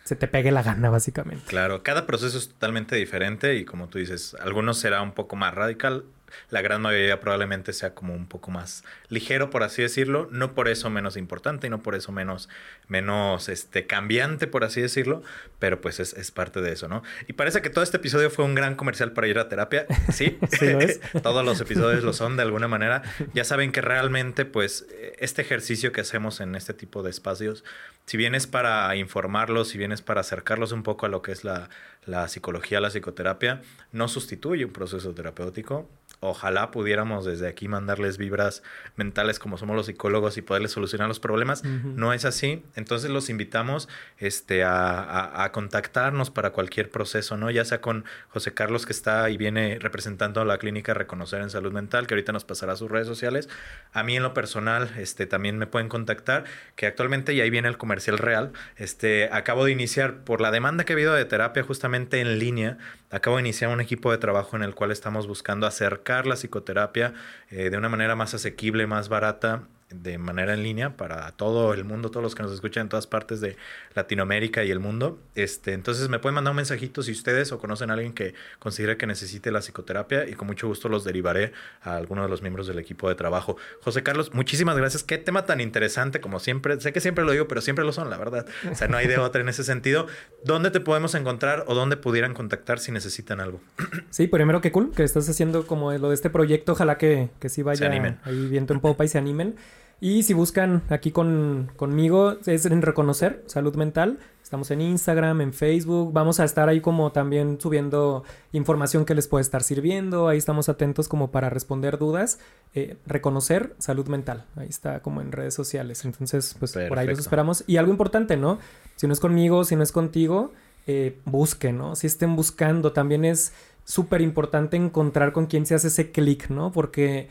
se 0.10 0.16
te 0.16 0.28
pegue 0.28 0.52
la 0.52 0.64
gana, 0.64 0.90
básicamente. 0.90 1.44
Claro, 1.46 1.84
cada 1.84 2.08
proceso 2.08 2.40
es 2.40 2.48
totalmente 2.48 2.96
diferente 2.96 3.54
y 3.58 3.64
como 3.64 3.90
tú 3.90 4.00
dices, 4.00 4.36
algunos 4.42 4.80
será 4.80 5.04
un 5.04 5.12
poco 5.12 5.36
más 5.36 5.54
radical, 5.54 6.04
la 6.50 6.62
gran 6.62 6.82
mayoría 6.82 7.20
probablemente 7.20 7.74
sea 7.74 7.94
como 7.94 8.14
un 8.14 8.28
poco 8.28 8.52
más 8.52 8.84
ligero, 9.10 9.50
por 9.50 9.64
así 9.64 9.82
decirlo, 9.82 10.28
no 10.32 10.54
por 10.54 10.68
eso 10.68 10.90
menos 10.90 11.18
importante 11.18 11.68
y 11.68 11.70
no 11.70 11.82
por 11.84 11.96
eso 11.96 12.12
menos, 12.12 12.50
menos 12.88 13.50
este, 13.50 13.88
cambiante, 13.88 14.48
por 14.48 14.64
así 14.64 14.82
decirlo, 14.82 15.24
pero 15.60 15.82
pues 15.82 16.00
es, 16.00 16.14
es 16.14 16.32
parte 16.32 16.62
de 16.62 16.72
eso, 16.72 16.88
¿no? 16.88 17.04
Y 17.28 17.34
parece 17.34 17.62
que 17.62 17.70
todo 17.70 17.84
este 17.84 17.98
episodio 17.98 18.30
fue 18.30 18.46
un 18.46 18.56
gran 18.56 18.76
comercial 18.76 19.12
para 19.12 19.28
ir 19.28 19.40
a 19.40 19.50
terapia, 19.50 19.86
¿sí? 20.12 20.38
sí 20.52 20.66
es. 20.66 21.00
Todos 21.22 21.46
los 21.46 21.60
episodios 21.62 22.04
lo 22.04 22.14
son 22.14 22.38
de 22.38 22.44
alguna 22.44 22.68
manera. 22.68 23.04
Ya 23.34 23.44
saben 23.44 23.72
que 23.72 23.82
realmente 23.82 24.46
pues 24.46 24.88
este 25.20 25.42
ejercicio 25.42 25.92
que 25.92 26.02
hacemos 26.02 26.40
en 26.40 26.56
este 26.56 26.74
tipo 26.74 27.04
de 27.04 27.10
espacios, 27.10 27.64
si 28.06 28.18
bien 28.18 28.34
es 28.34 28.48
para 28.48 28.96
informarlos, 28.96 29.70
si 29.70 29.78
bien 29.78 29.92
es 29.92 30.02
para 30.02 30.22
acercarlos 30.22 30.72
un 30.72 30.84
poco 30.84 31.06
a 31.06 31.10
lo 31.10 31.22
que 31.22 31.32
es 31.32 31.44
la, 31.44 31.70
la 32.06 32.28
psicología, 32.28 32.82
la 32.82 32.90
psicoterapia, 32.90 33.62
no 33.92 34.08
sustituye 34.08 34.66
un 34.66 34.74
proceso 34.74 35.14
terapéutico, 35.14 35.90
ojalá 36.22 36.72
pudiéramos 36.72 37.26
desde 37.26 37.48
aquí 37.48 37.68
mandarles 37.68 38.18
vibras 38.18 38.62
mentales 38.96 39.40
como 39.40 39.58
somos 39.58 39.76
los 39.76 39.86
psicólogos 39.86 40.38
y 40.38 40.42
poderles 40.42 40.72
solucionar 40.72 41.08
los 41.08 41.20
problemas. 41.20 41.64
No 41.64 42.14
es 42.14 42.26
así. 42.26 42.64
Entonces 42.76 43.10
los 43.10 43.30
invitamos 43.30 43.88
este, 44.18 44.64
a, 44.64 45.44
a, 45.44 45.52
contactarnos 45.52 46.30
para 46.30 46.52
cualquier 46.52 46.90
proceso, 46.90 47.38
¿no? 47.38 47.50
Ya 47.52 47.64
sea 47.64 47.80
con 47.80 48.04
José 48.30 48.54
Carlos 48.54 48.86
que 48.86 48.92
está 48.92 49.30
y 49.30 49.38
viene 49.38 49.78
representando 49.80 50.42
a 50.42 50.46
la 50.46 50.58
clínica 50.58 50.94
Reconocer 50.94 51.42
en 51.42 51.50
Salud 51.50 51.72
Mental, 51.72 52.06
que 52.06 52.16
ahorita 52.16 52.34
nos 52.34 52.44
pasará 52.44 52.74
a 52.74 52.76
sus 52.76 52.92
redes 52.92 53.08
sociales. 53.08 53.48
A 53.94 54.04
mí 54.04 54.18
en 54.18 54.24
lo 54.24 54.34
personal 54.34 54.92
este, 54.98 55.26
también 55.26 55.58
me 55.58 55.68
pueden 55.68 55.88
contactar, 55.88 56.44
que 56.76 56.86
actualmente, 56.86 57.34
y 57.34 57.42
ahí 57.42 57.50
viene 57.50 57.70
el 57.70 57.78
comercial 57.78 58.18
real, 58.18 58.52
este, 58.76 59.30
acabo 59.32 59.64
de 59.64 59.72
iniciar 59.72 60.24
por 60.24 60.42
la 60.42 60.52
demanda 60.52 60.84
que 60.84 60.94
ha 60.94 60.96
habido 60.96 61.14
de 61.14 61.26
terapia 61.26 61.64
justamente 61.64 62.20
en 62.20 62.40
línea, 62.40 62.78
acabo 63.10 63.38
de 63.38 63.44
iniciar 63.44 63.72
un 63.72 63.82
equipo 63.82 64.12
de 64.12 64.18
trabajo 64.18 64.56
en 64.56 64.64
el 64.64 64.76
cual 64.76 64.92
estamos 64.92 65.28
buscando 65.28 65.66
acercar 65.66 66.09
la 66.10 66.36
psicoterapia 66.36 67.14
eh, 67.50 67.70
de 67.70 67.78
una 67.78 67.90
manera 67.90 68.16
más 68.16 68.34
asequible, 68.34 68.88
más 68.88 69.10
barata 69.10 69.68
de 69.90 70.18
manera 70.18 70.54
en 70.54 70.64
línea 70.64 70.96
para 70.98 71.32
todo 71.32 71.74
el 71.74 71.84
mundo, 71.84 72.12
todos 72.12 72.24
los 72.24 72.36
que 72.36 72.44
nos 72.44 72.52
escuchan 72.52 72.84
en 72.84 72.90
todas 72.90 73.08
partes 73.08 73.42
de 73.42 73.58
Latinoamérica 73.96 74.64
y 74.64 74.72
el 74.72 74.80
mundo. 74.80 75.20
Este, 75.36 75.74
entonces 75.74 76.10
me 76.10 76.20
pueden 76.20 76.36
mandar 76.36 76.52
un 76.52 76.58
mensajito 76.58 77.02
si 77.02 77.12
ustedes 77.12 77.52
o 77.52 77.60
conocen 77.60 77.90
a 77.90 77.94
alguien 77.94 78.14
que 78.14 78.34
considere 78.60 78.98
que 78.98 79.08
necesite 79.08 79.52
la 79.52 79.62
psicoterapia 79.62 80.28
y 80.28 80.34
con 80.34 80.48
mucho 80.48 80.68
gusto 80.68 80.90
los 80.90 81.04
derivaré 81.04 81.54
a 81.82 81.96
alguno 81.96 82.24
de 82.24 82.30
los 82.30 82.42
miembros 82.42 82.68
del 82.68 82.78
equipo 82.78 83.10
de 83.10 83.16
trabajo. 83.16 83.58
José 83.82 84.04
Carlos, 84.04 84.34
muchísimas 84.34 84.78
gracias. 84.78 85.04
Qué 85.04 85.18
tema 85.18 85.46
tan 85.46 85.62
interesante 85.62 86.22
como 86.22 86.40
siempre. 86.40 86.80
Sé 86.80 86.94
que 86.94 87.02
siempre 87.02 87.26
lo 87.26 87.32
digo, 87.32 87.48
pero 87.48 87.62
siempre 87.62 87.84
lo 87.84 87.92
son, 87.92 88.10
la 88.10 88.18
verdad. 88.18 88.46
O 88.72 88.76
sea, 88.76 88.88
no 88.88 88.98
hay 88.98 89.08
de 89.08 89.18
otra 89.20 89.42
en 89.42 89.50
ese 89.50 89.64
sentido. 89.64 90.08
¿Dónde 90.44 90.72
te 90.72 90.80
podemos 90.80 91.16
encontrar 91.16 91.66
o 91.68 91.74
dónde 91.74 91.98
pudieran 91.98 92.34
contactar 92.34 92.80
si 92.80 92.92
necesitan 92.92 93.40
algo? 93.40 93.62
Sí, 94.12 94.28
primero 94.28 94.60
que 94.60 94.72
cool 94.72 94.92
que 94.92 95.04
estás 95.04 95.30
haciendo 95.30 95.68
como 95.68 95.92
lo 95.94 96.10
de 96.10 96.16
este 96.16 96.30
proyecto. 96.30 96.72
Ojalá 96.74 96.98
que, 96.98 97.30
que 97.40 97.48
sí 97.48 97.62
vaya 97.62 97.90
ahí 98.24 98.48
viento 98.48 98.74
en 98.74 98.80
popa 98.82 99.06
y 99.06 99.08
se 99.08 99.18
animen. 99.18 99.56
Y 100.02 100.24
si 100.24 100.34
buscan 100.34 100.84
aquí 100.90 101.12
con, 101.12 101.72
conmigo, 101.76 102.38
es 102.46 102.66
en 102.66 102.82
Reconocer 102.82 103.44
Salud 103.48 103.76
Mental. 103.76 104.18
Estamos 104.42 104.72
en 104.72 104.82
Instagram, 104.82 105.42
en 105.42 105.54
Facebook. 105.54 106.14
Vamos 106.14 106.40
a 106.40 106.46
estar 106.46 106.70
ahí 106.70 106.80
como 106.80 107.12
también 107.12 107.60
subiendo 107.60 108.24
información 108.54 109.04
que 109.04 109.14
les 109.14 109.28
puede 109.28 109.42
estar 109.42 109.62
sirviendo. 109.62 110.30
Ahí 110.30 110.38
estamos 110.38 110.70
atentos 110.70 111.10
como 111.10 111.32
para 111.32 111.50
responder 111.50 111.98
dudas. 111.98 112.40
Eh, 112.74 112.96
reconocer 113.06 113.76
Salud 113.78 114.08
Mental. 114.08 114.46
Ahí 114.56 114.70
está 114.70 115.02
como 115.02 115.22
en 115.22 115.34
redes 115.34 115.54
sociales. 115.54 116.06
Entonces, 116.06 116.56
pues 116.58 116.72
por 116.72 116.98
ahí 116.98 117.08
los 117.08 117.20
esperamos. 117.20 117.66
Y 117.68 117.78
algo 117.78 117.92
importante, 117.92 118.38
¿no? 118.38 118.58
Si 118.96 119.06
no 119.06 119.14
es 119.14 119.20
conmigo, 119.20 119.66
si 119.66 119.76
no 119.76 119.84
es 119.84 119.92
contigo, 119.92 120.54
eh, 120.88 121.20
busquen, 121.26 121.78
¿no? 121.78 121.96
Si 121.96 122.08
estén 122.08 122.38
buscando, 122.38 122.94
también 122.94 123.26
es 123.26 123.54
súper 123.84 124.22
importante 124.22 124.78
encontrar 124.78 125.34
con 125.34 125.46
quién 125.46 125.66
se 125.66 125.76
hace 125.76 125.90
ese 125.90 126.12
clic, 126.12 126.50
¿no? 126.50 126.72
Porque 126.72 127.28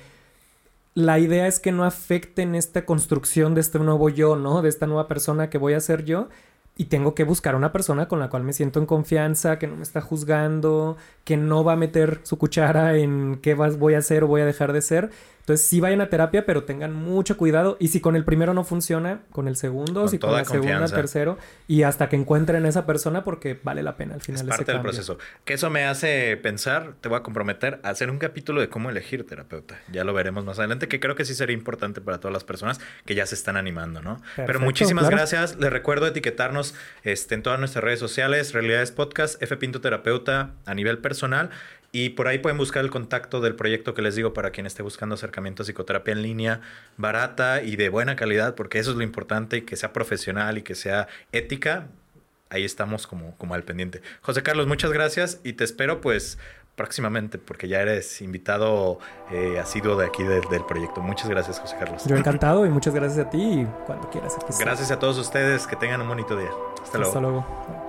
la 0.99 1.21
idea 1.21 1.47
es 1.47 1.61
que 1.61 1.71
no 1.71 1.85
afecten 1.85 2.57
esta 2.57 2.85
construcción 2.85 3.55
de 3.55 3.61
este 3.61 3.79
nuevo 3.79 4.09
yo, 4.09 4.35
¿no? 4.35 4.63
De 4.63 4.69
esta 4.69 4.89
nueva 4.89 5.07
persona 5.07 5.49
que 5.49 5.57
voy 5.57 5.75
a 5.75 5.81
ser 5.81 6.05
yo. 6.05 6.29
Y 6.77 6.87
tengo 6.87 7.15
que 7.15 7.23
buscar 7.23 7.55
una 7.55 7.71
persona 7.71 8.09
con 8.09 8.19
la 8.19 8.29
cual 8.29 8.43
me 8.43 8.53
siento 8.53 8.81
en 8.81 8.87
confianza, 8.87 9.61
que 9.61 9.69
no 9.69 9.77
me 9.77 9.85
está 9.85 10.01
juzgando, 10.01 10.97
que 11.23 11.37
no 11.37 11.63
va 11.63 11.75
a 11.75 11.77
meter 11.77 12.19
su 12.25 12.37
cuchara 12.37 12.97
en 12.97 13.39
qué 13.41 13.55
voy 13.55 13.95
a 13.95 13.99
hacer 13.99 14.25
o 14.25 14.27
voy 14.27 14.41
a 14.41 14.45
dejar 14.45 14.73
de 14.73 14.83
ser. 14.83 15.11
Entonces 15.49 15.67
sí 15.67 15.81
vayan 15.81 16.03
a 16.03 16.11
terapia, 16.11 16.45
pero 16.45 16.65
tengan 16.65 16.93
mucho 16.93 17.39
cuidado. 17.39 17.79
Y 17.81 17.89
si 17.89 18.03
con 18.03 18.17
el 18.17 18.25
primero 18.27 18.53
no 18.53 18.65
funciona, 18.65 19.23
con 19.33 19.49
el 19.49 19.57
segundo, 19.57 20.07
si 20.07 20.19
con 20.19 20.31
la 20.31 20.45
segunda, 20.45 20.87
tercero, 20.89 21.39
y 21.67 21.85
hasta 21.85 22.11
que 22.11 22.17
encuentren 22.17 22.67
esa 22.67 22.85
persona 22.85 23.25
porque 23.25 23.59
vale 23.63 23.83
la 23.83 23.97
pena 23.97 24.13
al 24.13 24.21
final. 24.21 24.43
Es 24.43 24.47
parte 24.47 24.73
del 24.73 24.83
proceso. 24.83 25.17
Que 25.47 25.55
eso 25.55 25.71
me 25.71 25.87
hace 25.87 26.37
pensar, 26.37 26.93
te 27.01 27.09
voy 27.09 27.17
a 27.17 27.23
comprometer 27.23 27.81
a 27.83 27.89
hacer 27.89 28.11
un 28.11 28.19
capítulo 28.19 28.61
de 28.61 28.69
cómo 28.69 28.91
elegir 28.91 29.27
terapeuta. 29.27 29.81
Ya 29.91 30.05
lo 30.05 30.13
veremos 30.13 30.45
más 30.45 30.59
adelante, 30.59 30.87
que 30.87 31.01
creo 31.01 31.15
que 31.15 31.25
sí 31.25 31.35
sería 31.35 31.55
importante 31.55 32.03
para 32.03 32.21
todas 32.21 32.35
las 32.35 32.45
personas 32.45 32.79
que 33.07 33.15
ya 33.15 33.25
se 33.25 33.35
están 33.35 33.57
animando, 33.57 34.03
¿no? 34.03 34.21
pero 34.37 34.61
muchísimas 34.61 35.09
gracias. 35.09 35.57
Les 35.57 35.73
recuerdo 35.73 36.07
etiquetarnos 36.07 36.75
este, 37.05 37.35
en 37.35 37.43
todas 37.43 37.59
nuestras 37.59 37.83
redes 37.83 38.01
sociales, 38.01 38.53
Realidades 38.53 38.93
Podcast, 38.93 39.43
F 39.43 39.57
Pinto 39.57 39.81
Terapeuta 39.81 40.51
a 40.67 40.75
nivel 40.75 40.99
personal. 40.99 41.49
Y 41.91 42.11
por 42.11 42.29
ahí 42.29 42.39
pueden 42.39 42.59
buscar 42.59 42.85
el 42.85 42.91
contacto 42.91 43.41
del 43.41 43.55
proyecto 43.55 43.95
que 43.95 44.03
les 44.03 44.15
digo 44.15 44.35
para 44.35 44.51
quien 44.51 44.67
esté 44.67 44.83
buscando 44.83 45.15
acercamiento 45.15 45.63
a 45.63 45.67
psicoterapia 45.67 46.13
en 46.13 46.23
línea, 46.23 46.61
barata 46.97 47.63
y 47.63 47.77
de 47.77 47.89
buena 47.89 48.15
calidad, 48.15 48.55
porque 48.55 48.79
eso 48.79 48.91
es 48.91 48.97
lo 48.97 49.03
importante, 49.03 49.59
y 49.59 49.63
que 49.63 49.77
sea 49.77 49.93
profesional 49.93 50.59
y 50.59 50.63
que 50.63 50.75
sea 50.75 51.09
ética. 51.33 51.89
Ahí 52.51 52.65
estamos 52.65 53.07
como, 53.07 53.37
como 53.37 53.55
al 53.55 53.63
pendiente. 53.63 54.03
José 54.21 54.43
Carlos, 54.43 54.67
muchas 54.67 54.93
gracias 54.93 55.41
y 55.45 55.55
te 55.55 55.65
espero 55.65 56.01
pues 56.01 56.39
próximamente, 56.79 57.39
porque 57.39 57.69
ya 57.69 57.81
eres 57.81 58.23
invitado 58.23 59.01
eh, 59.31 59.59
asiduo 59.59 59.97
de 59.97 60.07
aquí 60.07 60.23
del 60.23 60.65
proyecto. 60.65 61.03
Muchas 61.03 61.29
gracias, 61.29 61.59
José 61.59 61.77
Carlos. 61.79 62.05
Yo 62.07 62.17
encantado 62.17 62.65
y 62.65 62.71
muchas 62.71 62.95
gracias 62.95 63.27
a 63.27 63.29
ti 63.31 63.43
y 63.43 63.67
cuando 63.85 64.09
quieras. 64.09 64.37
Gracias 64.59 64.91
a 64.91 64.99
todos 64.99 65.19
ustedes, 65.19 65.67
que 65.67 65.77
tengan 65.77 66.01
un 66.01 66.09
bonito 66.09 66.37
día. 66.37 66.51
Hasta 66.83 66.99
luego. 66.99 67.11
Hasta 67.11 67.21
luego. 67.21 67.88